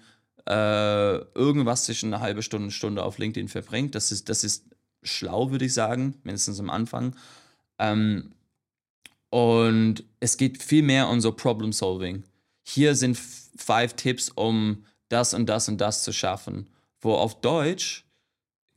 [0.47, 3.95] äh, irgendwas zwischen eine halbe Stunde und Stunde auf LinkedIn verbringt.
[3.95, 4.65] Das ist, das ist
[5.03, 7.15] schlau, würde ich sagen, mindestens am Anfang.
[7.79, 8.33] Ähm,
[9.31, 12.23] und es geht viel mehr um so Problem Solving.
[12.69, 16.69] Hier sind five Tipps, um das und das und das zu schaffen
[17.01, 18.05] wo auf Deutsch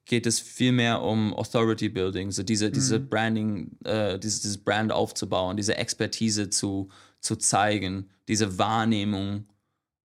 [0.05, 2.73] geht es viel mehr um Authority Building, so diese, mhm.
[2.73, 6.89] diese Branding, äh, dieses, dieses Brand aufzubauen, diese Expertise zu,
[7.19, 9.45] zu zeigen, diese Wahrnehmung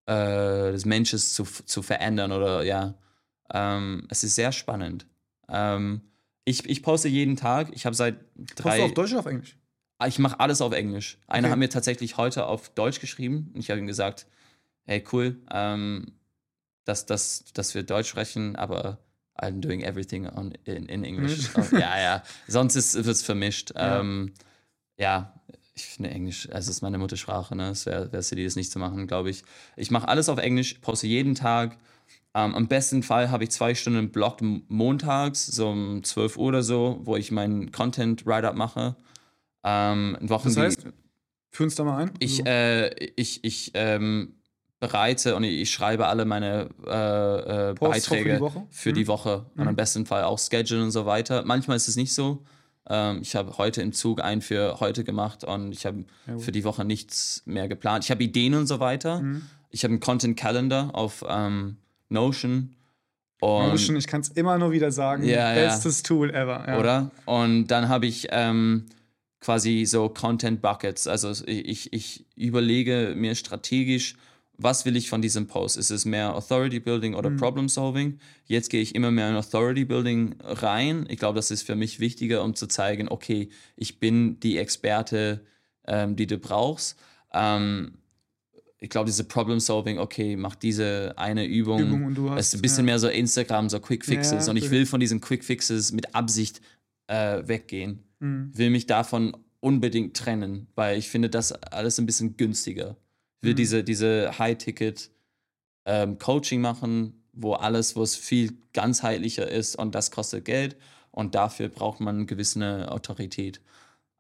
[0.07, 2.95] äh, des Menschen zu, zu verändern oder ja,
[3.53, 5.07] ähm, es ist sehr spannend.
[5.49, 6.03] Ähm,
[6.45, 8.17] ich, ich poste jeden Tag, ich habe seit
[8.57, 8.63] drei...
[8.63, 9.57] Postest du auf Deutsch oder auf Englisch?
[10.07, 11.19] Ich mache alles auf Englisch.
[11.27, 11.53] Einer Okay.
[11.53, 14.27] hat mir tatsächlich heute auf Deutsch geschrieben und ich habe ihm gesagt,
[14.85, 16.13] hey cool, ähm,
[16.85, 18.99] dass, dass, dass wir Deutsch sprechen, aber
[19.39, 21.55] I'm doing everything on, in, in English.
[21.57, 21.63] Mhm.
[21.73, 22.23] Oh, ja, ja.
[22.47, 23.73] Sonst wird es vermischt.
[23.75, 24.01] Ja.
[24.01, 24.33] Ähm,
[24.97, 25.35] ja,
[25.75, 27.71] ich finde Englisch, also es ist meine Muttersprache, ne?
[27.71, 29.43] Es wäre wär silly, das nicht zu machen, glaube ich.
[29.77, 31.77] Ich mache alles auf Englisch, poste jeden Tag.
[32.37, 34.39] Ähm, am besten Fall habe ich zwei Stunden Block
[34.69, 38.95] montags, so um 12 Uhr oder so, wo ich meinen Content-Write-Up mache.
[39.65, 40.87] Ähm, Wochen Das heißt,
[41.51, 42.11] führ uns da mal ein.
[42.19, 44.35] ich, Also, äh, ich, ich ähm,
[44.81, 48.67] bereite und ich schreibe alle meine äh, äh, Posts für die Beiträge Woche?
[48.71, 48.95] für Mhm.
[48.95, 49.69] die Woche und Mhm.
[49.69, 51.43] am besten Fall auch Schedule und so weiter.
[51.45, 52.45] Manchmal ist es nicht so.
[52.91, 56.53] Ähm, ich habe heute im Zug einen für heute gemacht und ich habe Ja, für
[56.53, 58.05] die Woche nichts mehr geplant.
[58.05, 59.21] Ich habe Ideen und so weiter.
[59.23, 59.43] Mhm.
[59.71, 61.79] Ich habe einen Content Calendar auf ähm,
[62.11, 62.75] Notion.
[63.41, 65.25] Und Notion, ich kann es immer nur wieder sagen.
[65.25, 65.65] Ja, ja.
[65.67, 66.65] Bestes Tool ever.
[66.69, 66.79] Ja.
[66.79, 67.11] oder?
[67.25, 68.85] Und dann habe ich ähm,
[69.45, 71.07] quasi so Content Buckets.
[71.07, 74.17] Also ich, ich überlege mir strategisch,
[74.57, 75.77] was will ich von diesem Post?
[75.77, 77.37] Ist es mehr Authority Building oder Mhm.
[77.37, 78.19] Problem Solving?
[78.47, 81.07] Jetzt gehe ich immer mehr in Authority Building rein.
[81.11, 85.45] Ich glaube, das ist für mich wichtiger, um zu zeigen, okay, ich bin die Experte,
[85.87, 86.97] ähm, die du brauchst.
[87.33, 87.99] Ähm,
[88.79, 91.81] ich glaube, diese Problem Solving, okay, mach diese eine Übung.
[91.81, 92.93] Übung hast, es ist ein bisschen ja.
[92.93, 94.47] mehr so Instagram, so Quick Fixes.
[94.47, 96.63] Ja, und ich will von diesen Quick Fixes mit Absicht
[97.09, 98.04] äh, weggehen.
[98.21, 98.51] Mhm.
[98.57, 102.97] Will mich davon unbedingt trennen, weil ich finde das alles ein bisschen günstiger.
[103.39, 103.57] Ich will Mhm.
[103.57, 105.11] diese, diese High-Ticket
[105.87, 110.77] ähm, Coaching machen, wo alles, wo es viel ganzheitlicher ist und das kostet Geld
[111.11, 113.61] und dafür braucht man eine gewisse Autorität.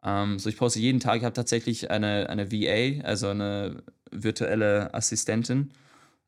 [0.02, 4.92] Ähm, so ich poste jeden Tag, ich habe tatsächlich eine, eine VA, also eine virtuelle
[4.94, 5.72] Assistentin,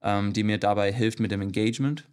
[0.02, 2.04] ähm, die mir dabei hilft mit dem Engagement.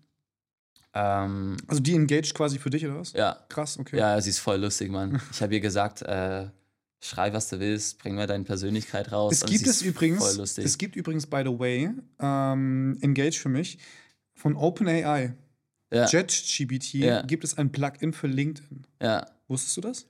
[0.93, 3.13] Ähm, Also die engaged quasi für dich oder was?
[3.13, 3.97] ja, Krass, okay.
[3.97, 5.19] ja, sie ist voll lustig, Mann.
[5.31, 6.47] Ich habe ihr gesagt, äh,
[6.99, 9.33] schrei, was du willst, bring mir deine Persönlichkeit raus.
[9.33, 10.65] Es gibt es übrigens, Voll lustig.
[10.65, 11.89] es gibt übrigens, by the way,
[12.19, 13.79] ähm, Engage für mich,
[14.35, 15.33] von OpenAI,
[15.91, 17.21] ja, JetGPT, Ja.
[17.23, 18.85] gibt es ein Plugin für LinkedIn.
[19.01, 19.25] ja.
[19.47, 20.05] Wusstest du das?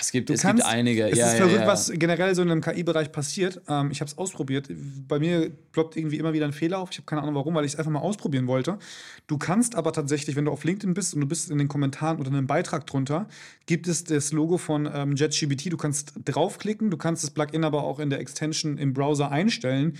[0.00, 1.08] Es gibt, Du es kannst- gibt einige.
[1.10, 1.66] Es ja, ist ja, verrückt, ja.
[1.66, 3.60] was generell so in einem KI-Bereich passiert.
[3.68, 4.68] Ähm, ich habe es ausprobiert.
[5.08, 6.90] Bei mir ploppt irgendwie immer wieder ein Fehler auf.
[6.92, 8.78] Ich habe keine Ahnung warum, weil ich es einfach mal ausprobieren wollte.
[9.26, 12.18] Du kannst aber tatsächlich, wenn du auf LinkedIn bist und du bist in den Kommentaren
[12.18, 13.28] oder in einem Beitrag drunter,
[13.66, 15.72] gibt es das Logo von ähm, JetGPT.
[15.72, 19.98] Du kannst draufklicken, du kannst das Plugin aber auch in der Extension im Browser einstellen.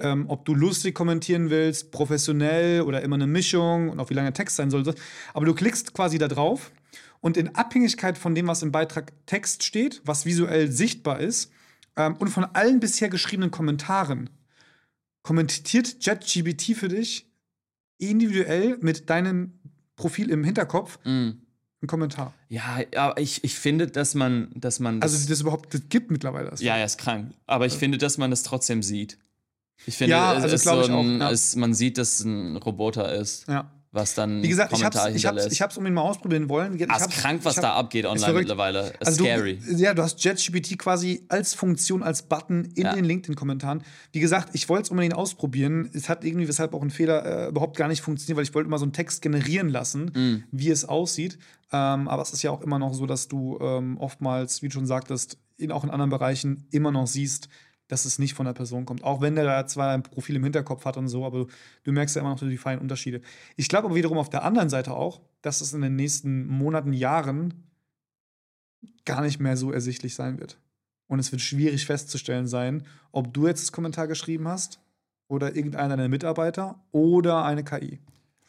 [0.00, 4.26] ähm, ob du lustig kommentieren willst, professionell oder immer eine Mischung und auch wie lange
[4.26, 4.82] der Text sein soll.
[5.34, 6.72] Aber du klickst quasi da drauf
[7.20, 11.50] und in Abhängigkeit von dem, was im Beitrag Text steht, was visuell sichtbar ist
[11.96, 14.30] ähm, und von allen bisher geschriebenen Kommentaren,
[15.22, 17.26] kommentiert JetGBT für dich
[17.98, 19.58] individuell mit deinem
[19.96, 21.08] Profil im Hinterkopf Mm.
[21.08, 22.34] einen Kommentar.
[22.48, 26.10] Ja, aber ich, ich finde, dass man, dass man das, Also das überhaupt das gibt
[26.10, 26.50] mittlerweile.
[26.50, 27.32] Das ja, er ist krank.
[27.46, 29.18] Aber ich finde, dass man das trotzdem sieht.
[29.86, 31.30] Ich finde, Ja, es also ist glaub so ich auch, ein, ja.
[31.30, 33.70] es, man sieht, dass es ein Roboter ist, ja.
[33.94, 35.52] Was dann Wie gesagt, Kommentar ich hinterlässt.
[35.52, 36.74] ich hab's unbedingt mal ausprobieren wollen.
[36.74, 38.88] Ich ah, krank, was da abgeht online mittlerweile.
[39.00, 39.58] Ist Also scary.
[39.66, 42.92] Du, ja, du hast JetGPT quasi als Funktion, als Button in Ja.
[42.94, 43.82] den LinkedIn-Kommentaren.
[44.12, 45.88] Wie gesagt, ich wollte es unbedingt ausprobieren.
[45.94, 48.68] Es hat irgendwie weshalb auch ein Fehler äh, überhaupt gar nicht funktioniert, weil ich wollte
[48.68, 50.44] mal so einen Text generieren lassen, Mhm.
[50.50, 51.38] wie es aussieht.
[51.72, 54.74] Ähm, aber es ist ja auch immer noch so, dass du ähm, oftmals, wie du
[54.74, 57.48] schon sagtest, in, auch in anderen Bereichen immer noch siehst,
[57.88, 59.04] dass es nicht von der Person kommt.
[59.04, 61.46] Auch wenn der da zwar ein Profil im Hinterkopf hat und so, aber du,
[61.84, 63.20] du merkst ja immer noch so die feinen Unterschiede.
[63.56, 66.92] Ich glaube aber wiederum auf der anderen Seite auch, dass es in den nächsten Monaten,
[66.92, 67.64] Jahren
[69.04, 70.58] gar nicht mehr so ersichtlich sein wird.
[71.06, 74.80] Und es wird schwierig festzustellen sein, ob du jetzt das Kommentar geschrieben hast
[75.28, 78.00] oder irgendeiner deiner Mitarbeiter oder eine KI.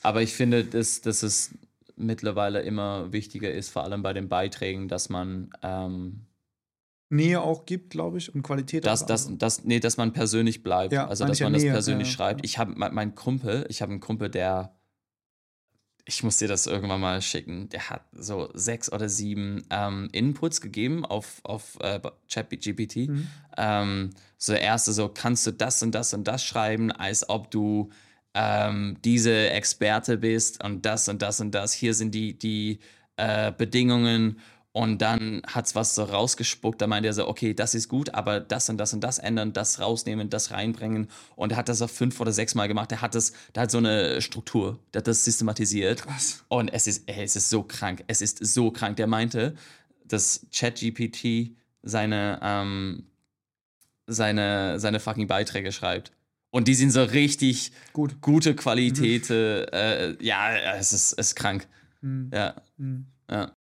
[0.02, 1.54] Aber ich finde, dass, dass es
[1.98, 6.22] mittlerweile immer wichtiger ist, vor allem bei den Beiträgen, dass man ähm,
[7.10, 8.86] Nähe auch gibt, glaube ich, und Qualität.
[8.86, 9.08] dass, auch.
[9.08, 10.94] dass, dass, nee, dass man persönlich bleibt.
[10.94, 12.42] Ja, also dass man das Nähe, persönlich ja, schreibt.
[12.42, 12.46] ja.
[12.46, 14.76] Ich habe mein, mein Kumpel, ich habe einen Kumpel, der
[16.08, 17.68] ich muss dir das irgendwann mal schicken.
[17.70, 22.00] Der hat so sechs oder sieben ähm, Inputs gegeben auf, auf äh,
[22.32, 23.10] ChatGPT.
[23.10, 23.28] Mhm.
[23.58, 27.50] Ähm, so der erste, so kannst du das und das und das schreiben, als ob
[27.50, 27.90] du
[28.36, 31.74] ähm, diese Experte bist und das und das und das.
[31.74, 32.80] Hier sind die, die
[33.18, 34.40] äh, Bedingungen.
[34.76, 36.82] Und dann hat es was so rausgespuckt.
[36.82, 39.54] Da meinte er so, okay, das ist gut, aber das und das und das ändern,
[39.54, 41.08] das rausnehmen, das reinbringen.
[41.38, 42.92] Und er hat das auf fünf oder sechs Mal gemacht.
[42.92, 46.02] Er hat das, der hat so eine Struktur, der hat das systematisiert.
[46.04, 46.44] Krass.
[46.50, 48.04] Und es ist, ey, es ist so krank.
[48.08, 48.98] Es ist so krank.
[48.98, 49.56] Der meinte,
[50.04, 51.52] dass ChatGPT
[51.82, 53.04] seine, ähm,
[54.08, 56.12] seine, seine fucking Beiträge schreibt.
[56.52, 58.20] Und die sind so richtig Gut.
[58.20, 59.30] gute Qualität.
[59.30, 61.66] äh, ja, es ist, es ist krank.
[62.02, 62.30] Mhm.
[62.34, 63.06] Ja, Mhm.
[63.32, 63.52] ja.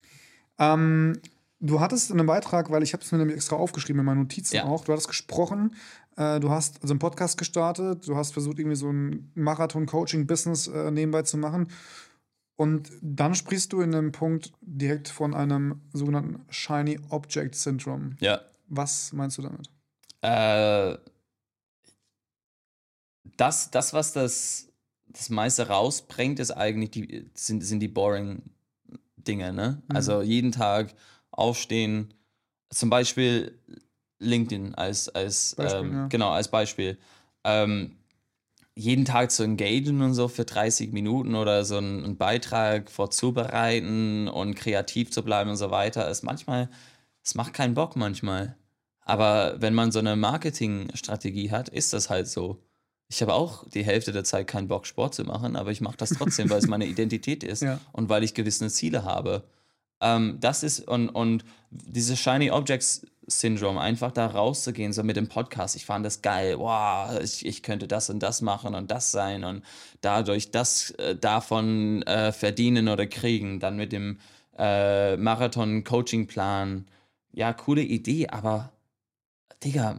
[0.58, 1.20] Ähm,
[1.60, 4.20] du hattest in einem Beitrag, weil ich habe es mir nämlich extra aufgeschrieben in meinen
[4.20, 4.66] Notizen Ja.
[4.66, 5.76] auch, du hattest gesprochen,
[6.18, 10.91] äh, du hast also einen Podcast gestartet, du hast versucht, irgendwie so ein Marathon-Coaching-Business äh,
[10.91, 11.70] nebenbei zu machen.
[12.58, 18.16] Und dann sprichst du in dem Punkt direkt von einem sogenannten Shiny Object Syndrome.
[18.20, 18.41] ja.
[18.68, 19.70] Was meinst du damit?
[20.22, 20.97] Äh,
[23.38, 24.70] das, das, was das,
[25.08, 28.41] das meiste rausbringt, ist eigentlich die, sind, sind die boring
[29.28, 29.82] Dinge, ne?
[29.88, 29.96] Mhm.
[29.96, 30.94] Also jeden Tag
[31.32, 32.14] aufstehen,
[32.70, 33.60] zum Beispiel
[34.20, 36.08] LinkedIn als, als Beispiel, ähm, ja.
[36.08, 36.98] genau, als Beispiel.
[37.44, 37.98] Ähm,
[38.76, 44.28] jeden Tag zu engagieren und so für 30 Minuten oder so einen, einen Beitrag vorzubereiten
[44.28, 46.70] und kreativ zu bleiben und so weiter, ist manchmal,
[47.24, 48.58] es macht keinen Bock manchmal.
[49.02, 52.62] Aber wenn man so eine Marketingstrategie hat, ist das halt so.
[53.08, 55.97] Ich habe auch die Hälfte der Zeit keinen Bock, Sport zu machen, aber ich mache
[55.97, 57.80] das trotzdem, weil es meine Identität ist Ja.
[57.91, 59.43] und weil ich gewisse Ziele habe.
[60.01, 65.28] Ähm, das ist, und, und dieses Shiny Objects Syndrome, einfach da rauszugehen, so mit dem
[65.28, 65.76] Podcast.
[65.76, 66.60] Ich fand das geil.
[66.60, 69.64] Wow, ich, ich könnte das und das machen und das sein und
[70.01, 73.60] dadurch das äh, davon äh, verdienen oder kriegen.
[73.60, 74.20] Dann mit dem
[74.60, 76.86] äh, Marathon-Coaching-Plan.
[77.34, 78.72] Ja, coole Idee, aber
[79.64, 79.97] Digga,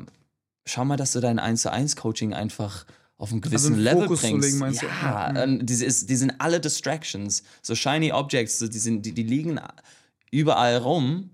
[0.67, 2.85] schau mal, dass du dein 1 zu 1 Coaching einfach
[3.19, 4.47] auf einen gewissen einen Level Fokus bringst.
[4.47, 4.87] legen, meinst du?
[4.87, 5.61] ja, mhm.
[5.61, 7.43] ähm, ist, die sind alle Distractions.
[7.63, 9.59] So shiny Objects, die, sind, die, die liegen
[10.31, 11.31] überall rum,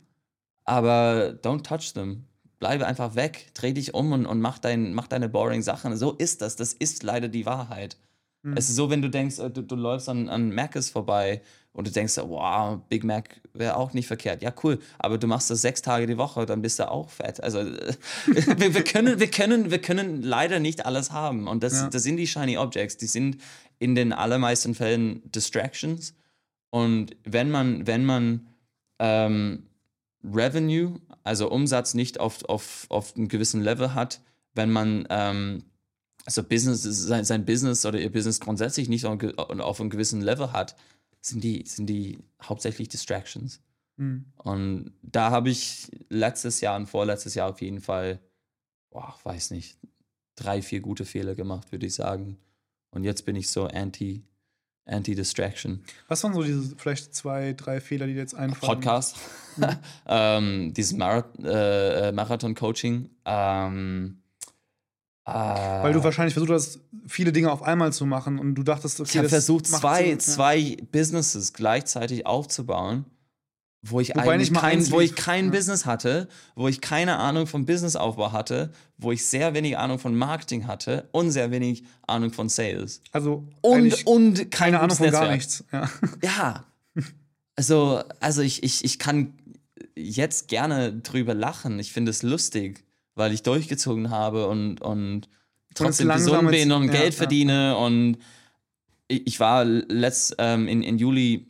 [0.64, 2.24] aber don't touch them.
[2.60, 5.96] Bleibe einfach weg, dreh dich um und, und mach, dein, mach deine boring Sachen.
[5.96, 6.54] So ist das.
[6.54, 7.96] Das ist leider die Wahrheit.
[8.42, 8.56] Mhm.
[8.56, 11.86] Es ist so, wenn du denkst, äh, du, du läufst an, an Mc's vorbei und
[11.86, 14.42] du denkst, wow, Big Mac wäre auch nicht verkehrt.
[14.42, 14.78] Ja, cool.
[14.98, 17.42] Aber du machst das sechs Tage die Woche, dann bist du auch fett.
[17.42, 17.94] Also äh,
[18.26, 21.46] wir, wir, können, wir, können, wir können leider nicht alles haben.
[21.48, 21.88] Und das, Ja.
[21.88, 22.96] das sind die Shiny Objects.
[22.96, 23.38] Die sind
[23.78, 26.14] in den allermeisten Fällen Distractions.
[26.70, 28.48] Und wenn man, wenn man
[28.98, 29.66] ähm,
[30.24, 34.20] Revenue, also Umsatz nicht auf, auf, auf einem gewissen Level hat,
[34.54, 35.64] wenn man ähm,
[36.24, 40.52] also Business, sein, sein Business oder ihr Business grundsätzlich nicht auf, auf einem gewissen Level
[40.52, 40.76] hat,
[41.20, 43.60] sind die, sind die hauptsächlich Distractions.
[43.96, 44.26] Mhm.
[44.36, 48.20] Und da habe ich letztes Jahr und vorletztes Jahr auf jeden Fall,
[48.90, 49.78] boah, weiß nicht,
[50.36, 52.38] drei, vier gute Fehler gemacht, würde ich sagen.
[52.90, 54.24] Und jetzt bin ich so anti,
[54.84, 55.82] anti-Distraction.
[56.08, 58.80] Was waren so diese vielleicht zwei, drei Fehler, die dir jetzt einfallen?
[58.80, 59.16] Podcast,
[60.06, 63.10] ähm, dieses Marath äh, äh, Marathon-Coaching.
[63.24, 64.21] Ähm,
[65.24, 69.08] Weil du wahrscheinlich versucht hast, viele Dinge auf einmal zu machen und du dachtest, okay,
[69.12, 70.18] Ich habe versucht, zwei, Sinn, ja.
[70.18, 73.04] zwei Businesses gleichzeitig aufzubauen,
[73.84, 75.50] wo ich Wobei eigentlich kein, wo ich kein Ja.
[75.52, 80.14] Business hatte, wo ich keine Ahnung vom Businessaufbau hatte, wo ich sehr wenig Ahnung von
[80.16, 83.00] Marketing hatte und sehr wenig Ahnung von Sales.
[83.12, 85.32] Also Und, und kein keine Ahnung von gar Netzwerk.
[85.32, 85.64] nichts.
[85.72, 85.90] Ja.
[86.22, 86.64] Ja.
[87.54, 89.34] Also, also ich, ich, ich kann
[89.94, 91.78] jetzt gerne drüber lachen.
[91.78, 92.82] Ich finde es lustig,
[93.14, 95.28] weil ich durchgezogen habe und, und
[95.74, 97.18] trotzdem langsam gesund bin und ja, Geld ja.
[97.18, 97.76] verdiene.
[97.76, 98.18] Und
[99.08, 101.46] ich, war letzt, ähm, in, in Juli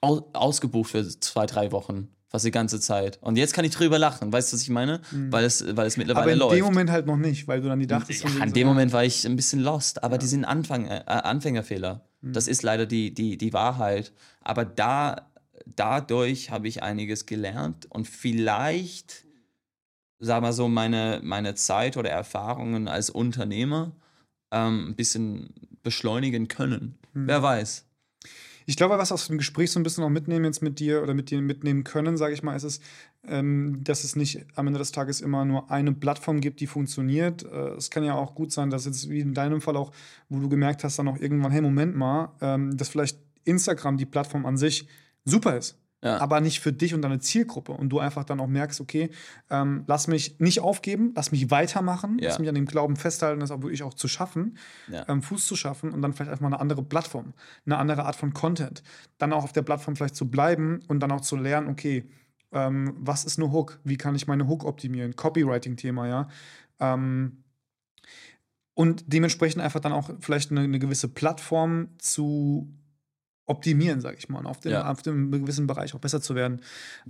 [0.00, 2.08] au, ausgebucht für zwei, drei Wochen.
[2.28, 3.18] Fast die ganze Zeit.
[3.20, 4.32] Und jetzt kann ich drüber lachen.
[4.32, 5.02] Weißt du, was ich meine?
[5.10, 6.30] Weil, es, weil es mittlerweile Mhm.
[6.30, 6.56] Aber in läuft.
[6.56, 8.24] dem Moment halt noch nicht, weil du dann die dachtest.
[8.24, 8.72] Ja, in so, dem ja.
[8.72, 12.06] Moment war ich ein bisschen lost, aber die sind Anfang, äh, Anfängerfehler.
[12.22, 12.32] Mhm.
[12.32, 14.12] Das ist leider die, die, die Wahrheit.
[14.40, 15.30] Aber da,
[15.66, 19.26] dadurch habe ich einiges gelernt und vielleicht,
[20.22, 23.92] sag mal so, meine, meine Zeit oder Erfahrungen als Unternehmer
[24.52, 25.52] ähm, ein bisschen
[25.82, 26.98] beschleunigen können.
[27.12, 27.26] Mhm.
[27.26, 27.86] Wer weiß.
[28.64, 31.14] Ich glaube, was aus dem Gespräch so ein bisschen auch mitnehmen jetzt mit dir oder
[31.14, 32.80] mit dir mitnehmen können, sage ich mal, ist es,
[33.26, 37.42] ähm, dass es nicht am Ende des Tages immer nur eine Plattform gibt, die funktioniert.
[37.42, 39.90] Äh, es kann ja auch gut sein, dass jetzt wie in deinem Fall auch,
[40.28, 44.06] wo du gemerkt hast, dann auch irgendwann, hey, Moment mal, ähm, dass vielleicht Instagram, die
[44.06, 44.86] Plattform an sich,
[45.24, 45.81] super ist.
[46.04, 46.20] Ja.
[46.20, 47.72] aber nicht für dich und deine Zielgruppe.
[47.72, 49.10] Und du einfach dann auch merkst, okay,
[49.50, 52.28] ähm, lass mich nicht aufgeben, lass mich weitermachen, Ja.
[52.30, 54.58] lass mich an dem Glauben festhalten, das auch wirklich auch zu schaffen,
[54.90, 55.04] Ja.
[55.08, 57.34] ähm, Fuß zu schaffen und dann vielleicht einfach mal eine andere Plattform,
[57.66, 58.82] eine andere Art von Content.
[59.18, 62.04] Dann auch auf der Plattform vielleicht zu bleiben und dann auch zu lernen, okay,
[62.50, 63.78] ähm, was ist eine Hook?
[63.84, 65.14] Wie kann ich meine Hook optimieren?
[65.16, 66.28] Copywriting-Thema, ja.
[66.80, 67.44] Ähm,
[68.74, 72.68] und dementsprechend einfach dann auch vielleicht eine, eine gewisse Plattform zu
[73.46, 74.90] optimieren, sage ich mal, auf dem, Ja.
[74.90, 76.60] auf dem gewissen Bereich auch besser zu werden.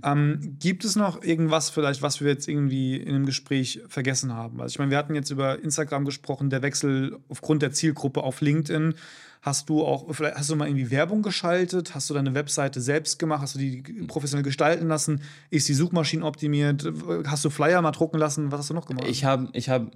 [0.03, 4.59] Ähm, gibt es noch irgendwas vielleicht, was wir jetzt irgendwie in dem Gespräch vergessen haben?
[4.59, 8.41] Also ich meine, wir hatten jetzt über Instagram gesprochen, der Wechsel aufgrund der Zielgruppe auf
[8.41, 8.95] LinkedIn.
[9.43, 11.93] Hast du auch, vielleicht hast du mal irgendwie Werbung geschaltet?
[11.93, 13.41] Hast du deine Webseite selbst gemacht?
[13.41, 15.21] Hast du die professionell gestalten lassen?
[15.49, 16.89] Ist die Suchmaschine optimiert?
[17.27, 18.51] Hast du Flyer mal drucken lassen?
[18.51, 19.05] Was hast du noch gemacht?
[19.07, 19.91] Ich habe ich hab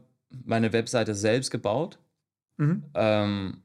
[0.45, 1.97] meine Webseite selbst gebaut.
[2.57, 2.83] mhm.
[2.93, 3.57] Ähm,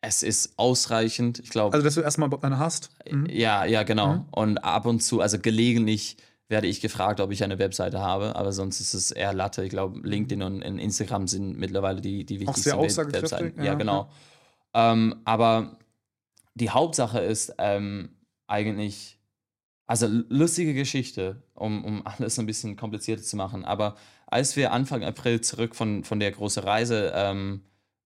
[0.00, 1.38] es ist ausreichend.
[1.40, 2.90] Ich glaube, Also, dass du erstmal eine hast.
[3.10, 3.26] Mhm.
[3.30, 4.14] Ja, ja, genau.
[4.14, 4.24] Mhm.
[4.30, 6.16] Und ab und zu, also gelegentlich
[6.48, 9.64] werde ich gefragt, ob ich eine Webseite habe, aber sonst ist es eher Latte.
[9.64, 13.58] Ich glaube, LinkedIn und Instagram sind mittlerweile die, die wichtigsten sehr Web- aussagekräftig, Webseiten.
[13.58, 14.08] ja, Ja, genau.
[14.74, 15.78] Ähm, aber
[16.54, 18.10] die Hauptsache ist ähm,
[18.46, 19.18] eigentlich,
[19.88, 23.64] also lustige Geschichte, um, um alles ein bisschen komplizierter zu machen.
[23.64, 23.96] Aber
[24.28, 27.62] als wir Anfang April zurück von, von der großen Reise ähm,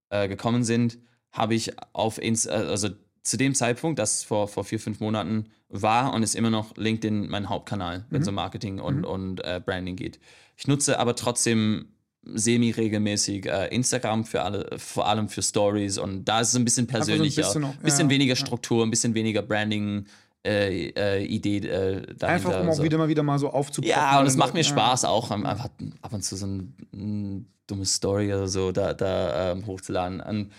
[0.08, 0.98] äh, gekommen sind,
[1.32, 2.88] habe ich auf äh, also
[3.22, 7.28] zu dem Zeitpunkt, das vor, vor vier, fünf Monaten war und ist immer noch LinkedIn
[7.28, 9.04] mein Hauptkanal, wenn es um Marketing und, Mhm.
[9.04, 10.18] und äh, Branding geht.
[10.56, 11.86] Ich nutze aber trotzdem
[12.22, 16.86] semi-regelmäßig äh, Instagram für alle, vor allem für Stories und da ist es ein bisschen
[16.86, 18.36] so ein persönlicher, bisschen bisschen, noch, ja, ja, weniger ja.
[18.36, 20.06] Struktur, ein bisschen weniger Branding.
[20.42, 22.28] Äh, äh, Idee äh, dahinter.
[22.28, 22.82] Einfach, um auch so.
[22.82, 23.90] wieder mal wieder mal so aufzupoppen.
[23.90, 24.68] Ja, und es macht mir Ja.
[24.70, 25.68] Spaß auch, ähm, einfach
[26.00, 30.22] ab und zu so ein, ein dumme Story oder so da, da ähm, hochzuladen.
[30.22, 30.50] Und,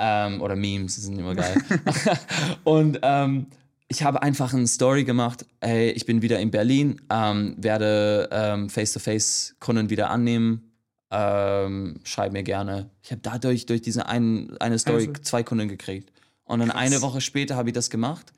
[0.00, 1.54] ähm, oder Memes, die sind immer geil.
[2.64, 3.46] und ähm,
[3.88, 8.70] ich habe einfach eine Story gemacht, hey, ich bin wieder in Berlin, ähm, werde ähm,
[8.70, 10.72] Face-to-Face Kunden wieder annehmen,
[11.10, 12.88] ähm, schreib mir gerne.
[13.02, 16.12] Ich habe dadurch, durch diese ein, eine Story, Also- zwei Kunden gekriegt.
[16.44, 16.80] Und dann Krass.
[16.80, 18.32] eine Woche später habe ich das gemacht.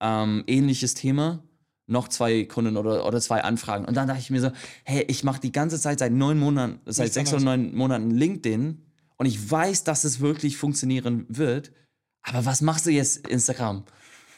[0.00, 1.42] Ähm, ähnliches Thema,
[1.86, 3.84] noch zwei Kunden oder, oder zwei Anfragen.
[3.84, 4.50] Und dann dachte ich mir so,
[4.84, 8.82] hey, ich mache die ganze Zeit seit neun Monaten, seit sechs oder neun Monaten LinkedIn
[9.24, 11.72] und ich weiß, dass es wirklich funktionieren wird.
[12.20, 13.84] Aber was machst du jetzt Instagram?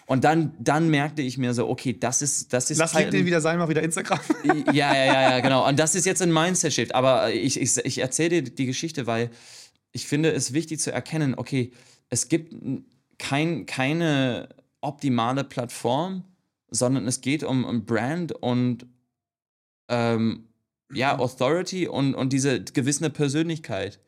[0.07, 3.27] Und dann, dann merkte ich mir so, okay, das ist, das ist Lass halt LinkedIn
[3.27, 4.21] wieder sein, mal wieder Instagram.
[4.73, 5.67] ja, ja, ja, ja, genau.
[5.67, 6.95] Und das ist jetzt ein Mindset-Shift.
[6.95, 9.31] Aber ich, ich, ich erzähle dir die Geschichte, weil
[9.91, 11.73] ich finde es wichtig zu erkennen, okay,
[12.09, 12.55] es gibt
[13.19, 14.51] kein, keine
[14.83, 16.23] optimale Plattform,
[16.71, 18.87] sondern es geht um, um Brand und
[19.89, 20.47] ähm,
[20.93, 23.99] ja, Authority und, und diese gewisse Persönlichkeit.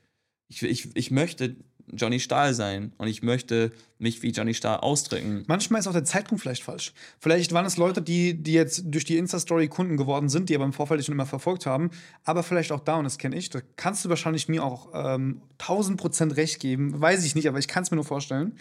[0.49, 1.57] Ich, ich, ich möchte
[1.92, 5.44] Johnny Stahl sein und ich möchte mich wie Johnny Stahl ausdrücken.
[5.46, 6.92] Manchmal ist auch der Zeitpunkt vielleicht falsch.
[7.18, 10.66] Vielleicht waren es Leute, die, die jetzt durch die Insta-Story Kunden geworden sind, die aber
[10.66, 11.90] im Vorfeld dich schon immer verfolgt haben.
[12.24, 15.40] Aber vielleicht auch da, und das kenne ich, da kannst du wahrscheinlich mir auch ähm,
[15.61, 17.01] 1000 Prozent recht geben.
[17.01, 18.59] Weiß ich nicht, aber ich kann es mir nur vorstellen,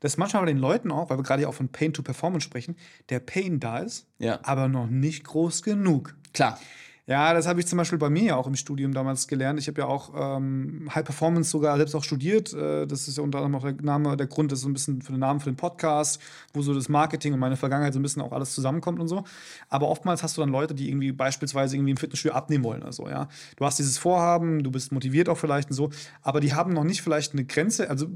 [0.00, 2.44] dass manchmal bei den Leuten auch, weil wir gerade ja auch von Pain to Performance
[2.44, 2.76] sprechen,
[3.08, 6.14] der Pain da ist, Ja, aber noch nicht groß genug.
[6.32, 6.60] klar.
[7.08, 9.58] Ja, das habe ich zum Beispiel bei mir ja auch im Studium damals gelernt.
[9.58, 12.52] Ich habe ja auch ähm, High Performance sogar selbst auch studiert.
[12.52, 15.00] Äh, das ist ja unter anderem auch der Name, der Grund ist so ein bisschen
[15.00, 16.20] für den Namen für den Podcast,
[16.52, 19.24] wo so das Marketing und meine Vergangenheit so ein bisschen auch alles zusammenkommt und so.
[19.70, 22.92] Aber oftmals hast du dann Leute, die irgendwie beispielsweise irgendwie im Fitnessstudio abnehmen wollen oder
[22.92, 23.30] so, ja.
[23.56, 25.88] Du hast dieses Vorhaben, du bist motiviert auch vielleicht und so,
[26.20, 27.88] aber die haben noch nicht vielleicht eine Grenze.
[27.88, 28.08] Also,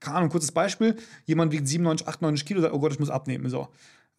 [0.00, 3.50] keine Ahnung, kurzes Beispiel: jemand wiegt 97, 98 Kilo, sagt, oh Gott, ich muss abnehmen.
[3.50, 3.68] So.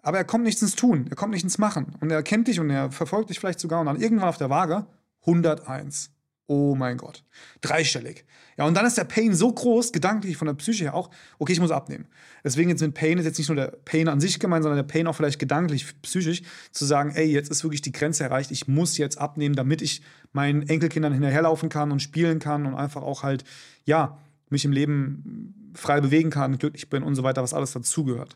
[0.04, 1.96] Aber er kommt nicht ins Tun, er kommt nicht ins Machen.
[2.02, 4.50] Und er kennt dich und er verfolgt dich vielleicht sogar und dann irgendwann auf der
[4.50, 4.86] Waage
[5.22, 6.12] 101.
[6.46, 7.24] Oh mein Gott.
[7.62, 8.26] Dreistellig.
[8.58, 11.54] Ja, und dann ist der Pain so groß, gedanklich von der Psyche her auch, okay,
[11.54, 12.06] ich muss abnehmen.
[12.44, 14.92] Deswegen jetzt mit Pain ist jetzt nicht nur der Pain an sich gemeint, sondern der
[14.92, 16.42] Pain auch vielleicht gedanklich, psychisch,
[16.72, 20.02] zu sagen, ey, jetzt ist wirklich die Grenze erreicht, ich muss jetzt abnehmen, damit ich
[20.34, 23.46] meinen Enkelkindern hinterherlaufen kann und spielen kann und einfach auch halt,
[23.86, 24.18] ja,
[24.50, 28.36] mich im Leben frei bewegen kann, glücklich bin und so weiter, was alles dazugehört.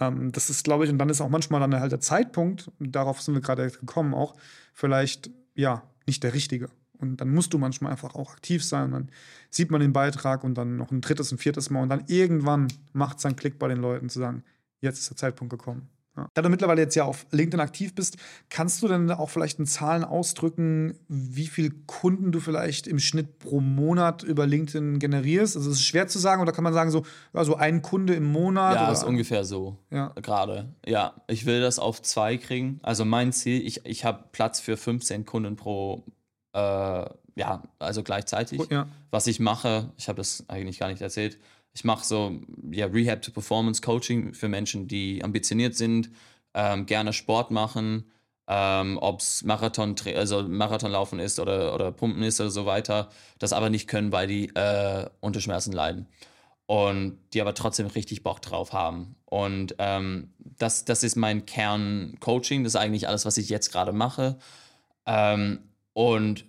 [0.00, 3.20] Ähm, das ist, glaube ich, und dann ist auch manchmal dann halt der Zeitpunkt, darauf
[3.20, 4.34] sind wir gerade gekommen, auch
[4.72, 6.70] vielleicht, ja, nicht der richtige.
[6.98, 8.86] Und dann musst du manchmal einfach auch aktiv sein.
[8.86, 9.10] Und dann
[9.50, 11.82] sieht man den Beitrag und dann noch ein drittes, ein viertes Mal.
[11.82, 14.42] Und dann irgendwann macht es einen Klick bei den Leuten zu sagen,
[14.80, 15.88] jetzt ist der Zeitpunkt gekommen.
[16.18, 16.28] Ja.
[16.34, 18.16] Da du mittlerweile jetzt ja auf LinkedIn aktiv bist,
[18.50, 23.38] kannst du denn auch vielleicht in Zahlen ausdrücken, wie viele Kunden du vielleicht im Schnitt
[23.38, 25.56] pro Monat über LinkedIn generierst?
[25.56, 28.24] Also es ist schwer zu sagen oder kann man sagen so, also ein Kunde im
[28.24, 28.74] Monat?
[28.74, 28.92] Ja, oder?
[28.92, 29.76] ist ungefähr so.
[29.90, 30.12] Ja.
[30.20, 30.74] Gerade.
[30.84, 32.80] Ja, ich will das auf zwei kriegen.
[32.82, 36.04] Also mein Ziel, ich, ich habe Platz für 15 Kunden pro,
[36.52, 38.60] äh, ja, also gleichzeitig.
[38.70, 38.88] Ja.
[39.10, 41.38] Was ich mache, ich habe das eigentlich gar nicht erzählt,
[41.78, 42.40] ich mache so
[42.72, 46.10] ja, Rehab to Performance Coaching für Menschen, die ambitioniert sind,
[46.52, 48.10] ähm, gerne Sport machen,
[48.48, 53.52] ähm, ob es Marathon, also Marathonlaufen ist oder, oder Pumpen ist oder so weiter, das
[53.52, 56.08] aber nicht können, weil die äh, unter Schmerzen leiden.
[56.66, 59.14] Und die aber trotzdem richtig Bock drauf haben.
[59.24, 62.64] Und ähm, das, das ist mein Kern-Coaching.
[62.64, 64.36] Das ist eigentlich alles, was ich jetzt gerade mache.
[65.06, 65.60] Ähm,
[65.92, 66.44] und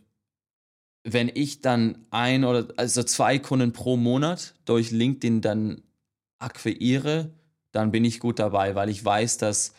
[1.04, 5.82] wenn ich dann ein oder also zwei Kunden pro Monat durch LinkedIn dann
[6.39, 7.32] akquiriere,
[7.72, 9.74] dann bin ich gut dabei, weil ich weiß, dass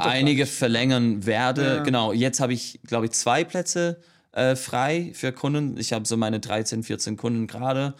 [0.00, 1.76] einige verlängern werde.
[1.76, 1.82] Ja.
[1.82, 4.00] Genau, jetzt habe ich, glaube ich, zwei Plätze
[4.32, 5.76] äh, frei für Kunden.
[5.78, 7.94] Ich habe so meine 13, 14 Kunden gerade.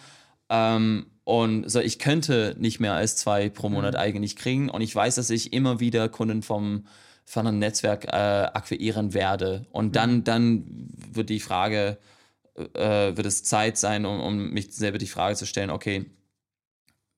[0.50, 3.74] Ähm, und so, ich könnte nicht mehr als zwei pro Mhm.
[3.74, 4.68] Monat eigentlich kriegen.
[4.68, 6.84] Und ich weiß, dass ich immer wieder Kunden vom,
[7.24, 9.66] von einem Netzwerk äh, akquirieren werde.
[9.72, 9.92] Und Mhm.
[9.92, 10.64] dann, dann
[11.12, 11.96] wird die Frage,
[12.54, 16.06] äh, wird es Zeit sein, um, um mich selber die Frage zu stellen, okay,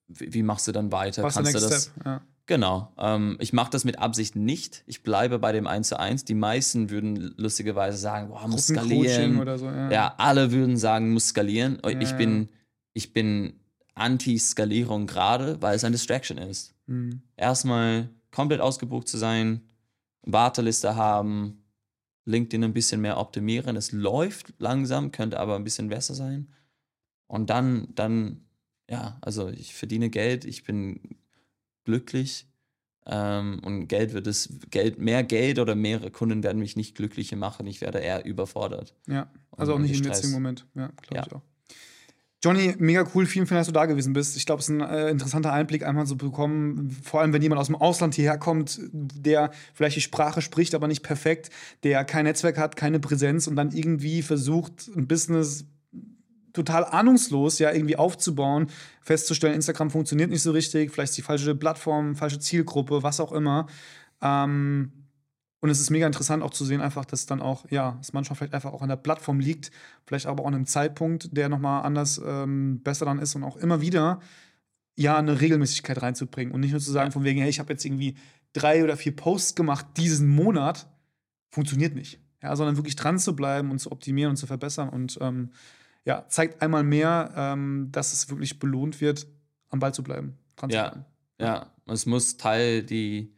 [0.08, 1.22] wie, wie machst du dann weiter?
[1.22, 1.92] Was Kannst du das?
[2.04, 2.20] Ja.
[2.46, 2.92] Genau.
[2.98, 4.84] Ähm, ich mache das mit Absicht nicht.
[4.86, 6.26] Ich bleibe bei dem 1 zu 1.
[6.26, 9.40] Die meisten würden lustigerweise sagen, boah, muss skalieren.
[9.40, 9.64] oder so.
[9.66, 9.90] Ja.
[9.90, 11.80] Ja, alle würden sagen, muss skalieren.
[12.00, 12.16] Ich Ja.
[12.16, 12.50] bin,
[12.92, 13.60] ich bin
[13.94, 16.74] Anti-Skalierung gerade, weil es eine Distraction ist.
[16.86, 17.22] Mhm.
[17.36, 19.62] Erstmal komplett ausgebucht zu sein,
[20.22, 21.63] Warteliste haben,
[22.26, 23.76] LinkedIn ein bisschen mehr optimieren.
[23.76, 26.48] Es läuft langsam, könnte aber ein bisschen besser sein.
[27.26, 28.44] Und dann, dann,
[28.88, 31.16] ja, also ich verdiene Geld, ich bin
[31.84, 32.46] glücklich.
[33.06, 37.36] Ähm, und Geld wird es, Geld, mehr Geld oder mehrere Kunden werden mich nicht glücklicher
[37.36, 37.66] machen.
[37.66, 38.94] Ich werde eher überfordert.
[39.06, 40.66] Ja, also auch nicht im jetzigen Moment.
[40.74, 41.22] Ja, glaube Ja.
[41.26, 41.42] ich auch.
[42.44, 43.24] Johnny, mega cool.
[43.24, 44.36] Vielen, vielen Dank, dass du da gewesen bist.
[44.36, 46.90] Ich glaube, es ist ein äh, interessanter Einblick, einmal zu bekommen.
[46.90, 50.86] Vor allem, wenn jemand aus dem Ausland hierher kommt, der vielleicht die Sprache spricht, aber
[50.86, 51.48] nicht perfekt,
[51.84, 55.64] der kein Netzwerk hat, keine Präsenz und dann irgendwie versucht, ein Business
[56.52, 58.66] total ahnungslos ja irgendwie aufzubauen,
[59.00, 63.32] festzustellen, Instagram funktioniert nicht so richtig, vielleicht ist die falsche Plattform, falsche Zielgruppe, was auch
[63.32, 63.68] immer.
[64.20, 64.92] Ähm,
[65.64, 68.36] und es ist mega interessant auch zu sehen, einfach, dass dann auch, ja, es manchmal
[68.36, 69.70] vielleicht einfach auch an der Plattform liegt,
[70.06, 73.56] vielleicht aber auch an einem Zeitpunkt, der nochmal anders ähm, besser dann ist und auch
[73.56, 74.20] immer wieder
[74.94, 77.82] ja eine Regelmäßigkeit reinzubringen und nicht nur zu sagen, von wegen, hey, ich habe jetzt
[77.86, 78.14] irgendwie
[78.52, 80.86] drei oder vier Posts gemacht diesen Monat,
[81.50, 82.20] funktioniert nicht.
[82.42, 85.48] Ja, sondern wirklich dran zu bleiben und zu optimieren und zu verbessern und ähm,
[86.04, 89.26] ja, zeigt einmal mehr, ähm, dass es wirklich belohnt wird,
[89.70, 90.36] am Ball zu bleiben.
[90.56, 90.88] Dran zu Ja.
[90.90, 91.04] bleiben.
[91.40, 93.32] Ja, es muss Teil, die,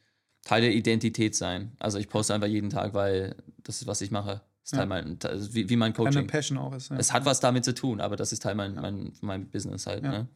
[0.46, 1.72] Teil der Identität sein.
[1.80, 3.34] Also ich poste einfach jeden Tag, weil
[3.64, 4.40] das ist, was ich mache.
[4.62, 4.78] Das ist Ja.
[4.78, 6.26] Teil mein, ist wie, wie mein Coaching.
[6.28, 6.90] Passion auch ist.
[6.90, 6.96] Ja.
[6.96, 10.04] Es hat was damit zu tun, aber das ist Teil mein, mein, mein Business halt.
[10.04, 10.10] Ja.
[10.10, 10.26] Ne?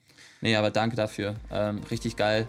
[0.40, 1.36] Nee, aber danke dafür.
[1.52, 2.44] Ähm, richtig geil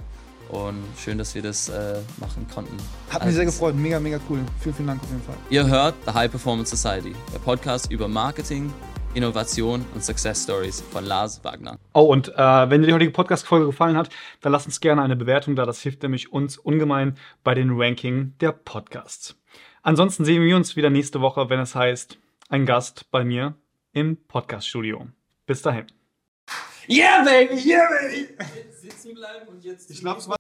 [0.50, 2.76] und schön, dass wir das äh, machen konnten.
[3.12, 3.76] Hat mich sehr Also, gefreut.
[3.76, 4.40] Mega, mega cool.
[4.60, 5.36] Vielen, vielen Dank auf jeden Fall.
[5.52, 8.74] Ihr hört The High Performance Society, der Podcast über Marketing,
[9.14, 11.78] Innovation und Success Stories von Lars Wagner.
[11.94, 14.10] Oh, und äh, wenn dir die heutige Podcast-Folge gefallen hat,
[14.42, 15.66] dann lass uns gerne eine Bewertung da.
[15.66, 19.36] Das hilft nämlich uns ungemein bei den Ranking der Podcasts.
[19.84, 22.18] Ansonsten sehen wir uns wieder nächste Woche, wenn es heißt,
[22.50, 23.56] ein Gast bei mir
[23.94, 25.08] im Podcast-Studio.
[25.46, 25.88] Bis dahin.
[26.90, 27.56] Yeah, baby!
[27.66, 28.28] Yeah, baby!
[28.72, 29.90] Sitzen bleiben und jetzt.
[29.92, 30.30] Ich glaube, es war